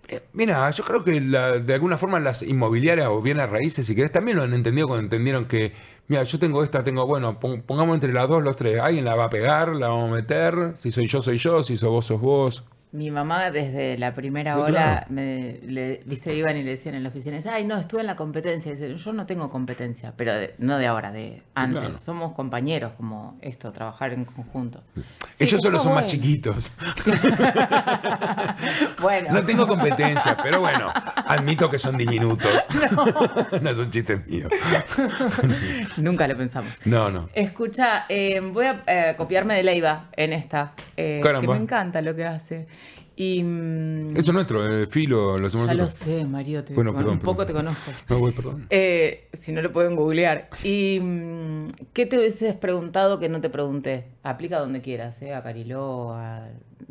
Eh, 0.08 0.20
Mira, 0.32 0.70
yo 0.70 0.84
creo 0.84 1.02
que 1.02 1.20
la- 1.20 1.58
de 1.58 1.74
alguna 1.74 1.98
forma 1.98 2.20
las 2.20 2.42
inmobiliarias 2.42 3.08
o 3.08 3.20
bienes 3.20 3.50
raíces, 3.50 3.86
si 3.86 3.94
querés, 3.94 4.12
también 4.12 4.36
lo 4.36 4.44
han 4.44 4.54
entendido 4.54 4.86
cuando 4.86 5.02
entendieron 5.04 5.46
que, 5.46 5.72
mira, 6.08 6.22
yo 6.22 6.38
tengo 6.38 6.62
esta, 6.62 6.82
tengo, 6.84 7.06
bueno, 7.06 7.40
pon- 7.40 7.62
pongamos 7.62 7.94
entre 7.94 8.12
las 8.12 8.28
dos 8.28 8.42
los 8.42 8.56
tres. 8.56 8.80
Alguien 8.80 9.04
la 9.04 9.16
va 9.16 9.24
a 9.24 9.30
pegar, 9.30 9.74
la 9.74 9.88
vamos 9.88 10.10
a 10.12 10.14
meter. 10.14 10.72
Si 10.76 10.92
soy 10.92 11.08
yo, 11.08 11.22
soy 11.22 11.38
yo. 11.38 11.62
Si 11.64 11.76
sos 11.76 11.90
vos, 11.90 12.06
sos 12.06 12.20
vos. 12.20 12.64
Mi 12.92 13.10
mamá 13.10 13.50
desde 13.50 13.98
la 13.98 14.14
primera 14.14 14.54
Sí, 14.54 14.72
claro. 14.72 15.06
me, 15.10 15.58
le- 15.66 16.02
viste, 16.06 16.34
iban 16.34 16.56
y 16.56 16.62
le 16.62 16.70
decían 16.70 16.94
en 16.94 17.02
la 17.02 17.08
oficina, 17.10 17.38
ay, 17.52 17.64
no, 17.66 17.76
estuve 17.76 18.00
en 18.00 18.06
la 18.06 18.16
competencia. 18.16 18.72
Yo 18.74 19.12
no 19.12 19.26
tengo 19.26 19.50
competencia, 19.50 20.14
pero 20.16 20.32
de- 20.34 20.54
no 20.58 20.78
de 20.78 20.86
ahora, 20.86 21.10
de 21.12 21.42
antes. 21.54 21.80
claro. 21.80 21.98
Somos 21.98 22.32
compañeros, 22.32 22.92
como 22.96 23.36
esto, 23.42 23.70
trabajar 23.72 24.12
en 24.14 24.24
conjunto. 24.24 24.82
Sí, 25.32 25.44
Ellos 25.44 25.60
solo 25.60 25.78
son 25.78 25.94
más 25.94 26.04
bueno. 26.04 26.08
chiquitos. 26.22 26.72
bueno, 29.00 29.32
No 29.32 29.44
tengo 29.44 29.66
competencia, 29.66 30.36
pero 30.42 30.60
bueno, 30.60 30.90
admito 31.26 31.68
que 31.70 31.78
son 31.78 31.96
diminutos. 31.96 32.50
No, 33.60 33.70
es 33.70 33.78
un 33.78 33.90
chiste 33.90 34.16
mío. 34.26 34.48
nunca 35.98 36.26
lo 36.28 36.36
pensamos. 36.36 36.72
No, 36.84 37.10
no. 37.10 37.28
Escucha, 37.34 38.04
eh, 38.08 38.40
voy 38.40 38.66
a 38.66 38.82
eh, 38.86 39.14
copiarme 39.16 39.54
de 39.54 39.62
Leiva 39.62 40.06
en 40.16 40.32
esta, 40.32 40.72
eh, 40.96 41.20
que 41.22 41.46
me 41.48 41.56
encanta 41.56 42.00
lo 42.00 42.14
que 42.14 42.24
hace. 42.24 42.66
Y. 43.18 43.42
mm, 43.42 44.08
Eso 44.08 44.20
es 44.20 44.32
nuestro, 44.34 44.66
eh, 44.82 44.86
Filo, 44.88 45.38
lo 45.38 45.46
hacemos 45.46 45.66
ya 45.66 45.72
lo 45.74 45.88
sé, 45.88 46.24
Mario, 46.26 46.62
te- 46.64 46.74
Bueno, 46.74 46.90
un 46.90 46.96
perdón, 46.98 47.18
poco 47.20 47.46
perdón. 47.46 47.46
te 47.46 47.52
conozco. 47.72 47.90
No, 48.10 48.18
voy, 48.18 48.32
perdón. 48.32 48.66
Eh, 48.70 49.28
si 49.32 49.52
no 49.52 49.62
lo 49.62 49.72
pueden 49.72 49.96
googlear. 49.96 50.50
¿Y 50.62 50.98
mm, 51.00 51.68
qué 51.94 52.04
te 52.04 52.18
hubieses 52.18 52.54
preguntado 52.56 53.18
que 53.18 53.28
no 53.30 53.40
te 53.40 53.48
pregunté? 53.48 54.04
Aplica 54.22 54.58
donde 54.60 54.82
quieras, 54.82 55.20
¿eh? 55.22 55.34
A 55.34 55.42
Cariló, 55.42 56.12
a 56.14 56.48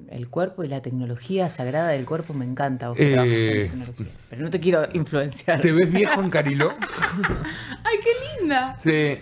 el 0.09 0.27
cuerpo 0.29 0.63
y 0.63 0.67
la 0.67 0.81
tecnología 0.81 1.47
sagrada 1.49 1.89
del 1.89 2.05
cuerpo 2.05 2.33
me 2.33 2.45
encanta. 2.45 2.89
vos 2.89 2.97
Eh, 2.99 3.69
con. 3.95 4.07
Pero 4.29 4.41
no 4.41 4.49
te 4.49 4.59
quiero 4.59 4.87
influenciar. 4.93 5.61
¿Te 5.61 5.71
ves 5.71 5.91
viejo 5.93 6.21
en 6.21 6.29
Cariló? 6.31 6.73
¡Ay, 7.83 7.97
qué 8.03 8.39
linda! 8.41 8.75
Sí. 8.79 9.19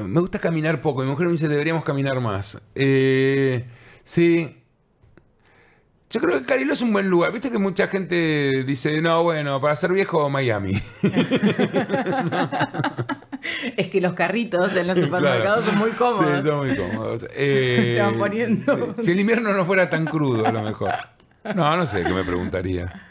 Me 0.00 0.20
gusta 0.20 0.38
caminar 0.38 0.80
poco. 0.80 1.02
Mi 1.02 1.08
mujer 1.10 1.26
me 1.26 1.32
dice 1.32 1.48
deberíamos 1.48 1.82
caminar 1.84 2.20
más. 2.20 2.60
Eh, 2.76 3.64
sí. 4.04 4.56
Yo 6.12 6.20
creo 6.20 6.40
que 6.40 6.44
Cariló 6.46 6.72
es 6.72 6.82
un 6.82 6.92
buen 6.92 7.08
lugar. 7.08 7.32
Viste 7.32 7.50
que 7.52 7.58
mucha 7.58 7.86
gente 7.86 8.64
dice, 8.66 9.00
no, 9.00 9.22
bueno, 9.22 9.60
para 9.60 9.76
ser 9.76 9.92
viejo, 9.92 10.28
Miami. 10.28 10.72
Es 13.76 13.88
que 13.88 14.00
los 14.00 14.12
carritos 14.12 14.74
en 14.76 14.86
los 14.86 14.98
supermercados 14.98 15.64
Claro. 15.64 15.70
son 15.70 15.78
muy 15.78 15.90
cómodos. 15.92 16.36
Sí, 16.42 16.46
son 16.46 16.58
muy 16.66 16.76
cómodos. 16.76 17.26
Eh, 17.34 17.98
van 18.00 18.18
poniendo. 18.18 18.94
sí. 18.96 19.04
Si 19.04 19.12
el 19.12 19.20
invierno 19.20 19.52
no 19.52 19.64
fuera 19.64 19.88
tan 19.88 20.04
crudo, 20.04 20.46
a 20.46 20.52
lo 20.52 20.62
mejor. 20.62 20.90
No, 21.54 21.76
no 21.76 21.86
sé 21.86 22.02
qué 22.04 22.12
me 22.12 22.22
preguntaría. 22.24 23.06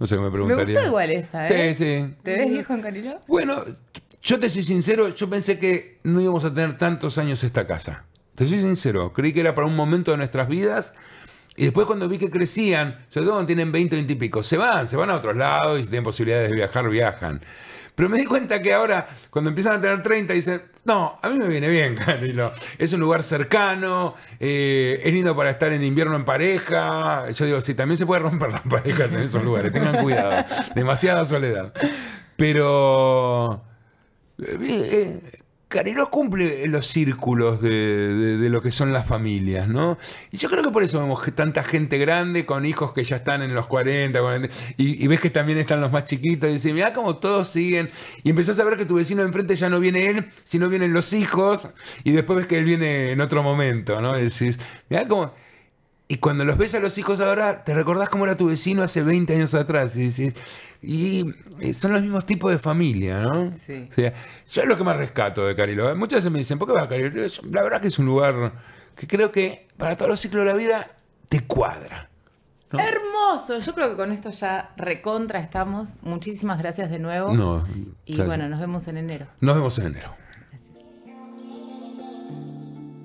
No 0.00 0.06
sé 0.06 0.16
qué 0.16 0.20
me 0.20 0.26
Me 0.26 0.32
preguntaría. 0.32 0.74
gustó 0.74 0.88
igual 0.88 1.10
esa, 1.10 1.46
¿eh? 1.48 1.74
Sí, 1.74 1.84
sí. 1.84 2.14
¿Te 2.22 2.36
ves 2.38 2.50
viejo 2.50 2.74
en 2.74 2.80
Cariló? 2.82 3.20
Bueno, 3.28 3.62
yo 4.22 4.40
te 4.40 4.50
soy 4.50 4.64
sincero, 4.64 5.08
yo 5.14 5.30
pensé 5.30 5.58
que 5.58 5.98
no 6.02 6.20
íbamos 6.20 6.44
a 6.44 6.52
tener 6.52 6.76
tantos 6.76 7.18
años 7.18 7.44
esta 7.44 7.66
casa. 7.66 8.04
Te 8.34 8.48
soy 8.48 8.60
sincero, 8.60 9.12
creí 9.12 9.32
que 9.32 9.40
era 9.40 9.54
para 9.54 9.66
un 9.66 9.76
momento 9.76 10.10
de 10.10 10.16
nuestras 10.16 10.48
vidas. 10.48 10.94
Y 11.58 11.64
después 11.64 11.88
cuando 11.88 12.08
vi 12.08 12.18
que 12.18 12.30
crecían, 12.30 12.96
sobre 13.08 13.24
todo 13.24 13.34
cuando 13.34 13.48
tienen 13.48 13.72
20, 13.72 13.96
20 13.96 14.12
y 14.12 14.16
pico, 14.16 14.44
se 14.44 14.56
van, 14.56 14.86
se 14.86 14.96
van 14.96 15.10
a 15.10 15.16
otros 15.16 15.34
lados 15.34 15.80
y 15.80 15.82
tienen 15.82 16.04
posibilidades 16.04 16.50
de 16.50 16.54
viajar, 16.54 16.88
viajan. 16.88 17.40
Pero 17.96 18.08
me 18.08 18.16
di 18.16 18.26
cuenta 18.26 18.62
que 18.62 18.72
ahora, 18.72 19.08
cuando 19.28 19.48
empiezan 19.50 19.72
a 19.72 19.80
tener 19.80 20.00
30, 20.00 20.34
dicen, 20.34 20.62
no, 20.84 21.18
a 21.20 21.28
mí 21.28 21.36
me 21.36 21.48
viene 21.48 21.68
bien, 21.68 21.96
Canilo. 22.06 22.52
Es 22.78 22.92
un 22.92 23.00
lugar 23.00 23.24
cercano, 23.24 24.14
eh, 24.38 25.00
es 25.02 25.12
lindo 25.12 25.34
para 25.34 25.50
estar 25.50 25.72
en 25.72 25.82
invierno 25.82 26.14
en 26.14 26.24
pareja. 26.24 27.28
Yo 27.32 27.44
digo, 27.44 27.60
sí, 27.60 27.74
también 27.74 27.96
se 27.96 28.06
puede 28.06 28.22
romper 28.22 28.52
las 28.52 28.60
parejas 28.70 29.12
en 29.12 29.20
esos 29.22 29.42
lugares, 29.42 29.72
tengan 29.72 30.00
cuidado. 30.00 30.44
Demasiada 30.76 31.24
soledad. 31.24 31.72
Pero... 32.36 33.64
Eh, 34.38 34.56
eh, 34.62 35.20
Cariló 35.68 36.08
cumple 36.08 36.66
los 36.66 36.86
círculos 36.86 37.60
de, 37.60 38.38
de- 38.38 38.48
lo 38.48 38.62
que 38.62 38.72
son 38.72 38.90
las 38.90 39.04
familias, 39.06 39.68
¿no? 39.68 39.98
Y 40.32 40.38
yo 40.38 40.48
creo 40.48 40.62
que 40.62 40.70
por 40.70 40.82
eso 40.82 40.98
vemos 40.98 41.22
que 41.22 41.30
tanta 41.30 41.62
gente 41.62 41.98
grande 41.98 42.46
con 42.46 42.64
hijos 42.64 42.94
que 42.94 43.04
ya 43.04 43.16
están 43.16 43.42
en 43.42 43.54
los 43.54 43.66
40, 43.66 44.18
40, 44.18 44.48
y, 44.78 45.04
y 45.04 45.06
ves 45.08 45.20
que 45.20 45.28
también 45.28 45.58
están 45.58 45.82
los 45.82 45.92
más 45.92 46.04
chiquitos, 46.06 46.48
y 46.48 46.54
dices, 46.54 46.72
mira 46.72 46.94
cómo 46.94 47.18
todos 47.18 47.50
siguen, 47.50 47.90
y 48.22 48.30
empezás 48.30 48.58
a 48.60 48.64
ver 48.64 48.78
que 48.78 48.86
tu 48.86 48.94
vecino 48.94 49.20
de 49.20 49.26
enfrente 49.28 49.56
ya 49.56 49.68
no 49.68 49.78
viene 49.78 50.06
él, 50.06 50.28
sino 50.42 50.70
vienen 50.70 50.94
los 50.94 51.12
hijos, 51.12 51.68
y 52.02 52.12
después 52.12 52.38
ves 52.38 52.46
que 52.46 52.56
él 52.56 52.64
viene 52.64 53.12
en 53.12 53.20
otro 53.20 53.42
momento, 53.42 54.00
¿no? 54.00 54.18
Y 54.18 54.22
decís, 54.22 54.58
mira 54.88 55.06
cómo... 55.06 55.34
Y 56.10 56.16
cuando 56.16 56.42
los 56.46 56.56
ves 56.56 56.74
a 56.74 56.80
los 56.80 56.96
hijos 56.96 57.20
ahora, 57.20 57.64
te 57.64 57.74
recordás 57.74 58.08
cómo 58.08 58.24
era 58.24 58.34
tu 58.34 58.46
vecino 58.46 58.82
hace 58.82 59.02
20 59.02 59.34
años 59.34 59.54
atrás. 59.54 59.94
Y, 59.94 60.08
decís, 60.08 60.34
y 60.80 61.34
eh, 61.60 61.74
son 61.74 61.92
los 61.92 62.00
mismos 62.00 62.24
tipos 62.24 62.50
de 62.50 62.58
familia, 62.58 63.20
¿no? 63.20 63.52
Sí. 63.52 63.88
O 63.90 63.94
sea, 63.94 64.14
yo 64.50 64.62
es 64.62 64.68
lo 64.68 64.78
que 64.78 64.84
más 64.84 64.96
rescato 64.96 65.46
de 65.46 65.54
Cariló. 65.54 65.94
Muchas 65.96 66.20
veces 66.20 66.32
me 66.32 66.38
dicen, 66.38 66.58
¿por 66.58 66.66
qué 66.66 66.72
vas 66.72 66.84
a 66.84 66.88
Cariló? 66.88 67.26
Yo, 67.26 67.42
La 67.50 67.62
verdad 67.62 67.82
que 67.82 67.88
es 67.88 67.98
un 67.98 68.06
lugar 68.06 68.52
que 68.96 69.06
creo 69.06 69.30
que 69.30 69.68
para 69.76 69.96
todos 69.96 70.08
los 70.08 70.18
ciclos 70.18 70.44
de 70.44 70.50
la 70.50 70.56
vida 70.56 70.92
te 71.28 71.44
cuadra. 71.44 72.08
¿no? 72.72 72.78
Hermoso. 72.80 73.58
Yo 73.58 73.74
creo 73.74 73.90
que 73.90 73.96
con 73.96 74.10
esto 74.10 74.30
ya 74.30 74.72
recontra 74.78 75.40
estamos. 75.40 75.94
Muchísimas 76.00 76.58
gracias 76.58 76.90
de 76.90 76.98
nuevo. 76.98 77.34
No, 77.34 77.68
Y 78.06 78.18
bueno, 78.22 78.48
nos 78.48 78.60
vemos 78.60 78.88
en 78.88 78.96
enero. 78.96 79.26
Nos 79.40 79.56
vemos 79.56 79.78
en 79.78 79.88
enero. 79.88 80.14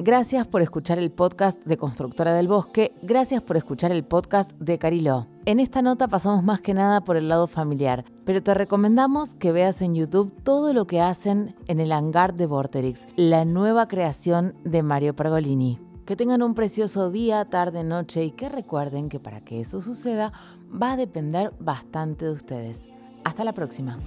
Gracias 0.06 0.46
por 0.46 0.62
escuchar 0.62 1.00
el 1.00 1.12
podcast 1.12 1.64
de 1.64 1.78
Constructora 1.78 2.34
del 2.34 2.50
Bosque. 2.50 2.92
Gracias 3.04 3.42
por 3.42 3.56
escuchar 3.56 3.94
el 3.94 4.04
podcast 4.04 4.52
de 4.60 4.78
Cariló. 4.78 5.28
En 5.46 5.62
esta 5.62 5.82
nota 5.82 6.10
pasamos 6.10 6.44
más 6.44 6.60
que 6.60 6.74
nada 6.74 7.06
por 7.06 7.16
el 7.16 7.30
lado 7.30 7.48
familiar, 7.48 8.04
pero 8.26 8.44
te 8.44 8.54
recomendamos 8.54 9.36
que 9.36 9.54
veas 9.54 9.82
en 9.82 9.96
YouTube 9.96 10.34
todo 10.44 10.74
lo 10.74 10.88
que 10.88 11.00
hacen 11.00 11.56
en 11.68 11.80
el 11.80 11.94
hangar 11.94 12.34
de 12.34 12.48
Vorterix, 12.48 13.08
la 13.16 13.46
nueva 13.46 13.88
creación 13.88 14.56
de 14.66 14.84
Mario 14.84 15.16
Pergolini. 15.16 15.80
Que 16.06 16.18
tengan 16.18 16.44
un 16.44 16.54
precioso 16.54 17.10
día, 17.10 17.46
tarde, 17.46 17.86
noche 17.86 18.26
y 18.26 18.32
que 18.32 18.50
recuerden 18.50 19.08
que 19.08 19.22
para 19.22 19.40
que 19.40 19.62
eso 19.62 19.80
suceda 19.80 20.34
va 20.70 20.92
a 20.92 20.98
depender 20.98 21.54
bastante 21.62 22.26
de 22.26 22.32
ustedes. 22.32 22.90
Hasta 23.24 23.46
la 23.46 23.54
próxima. 23.54 24.00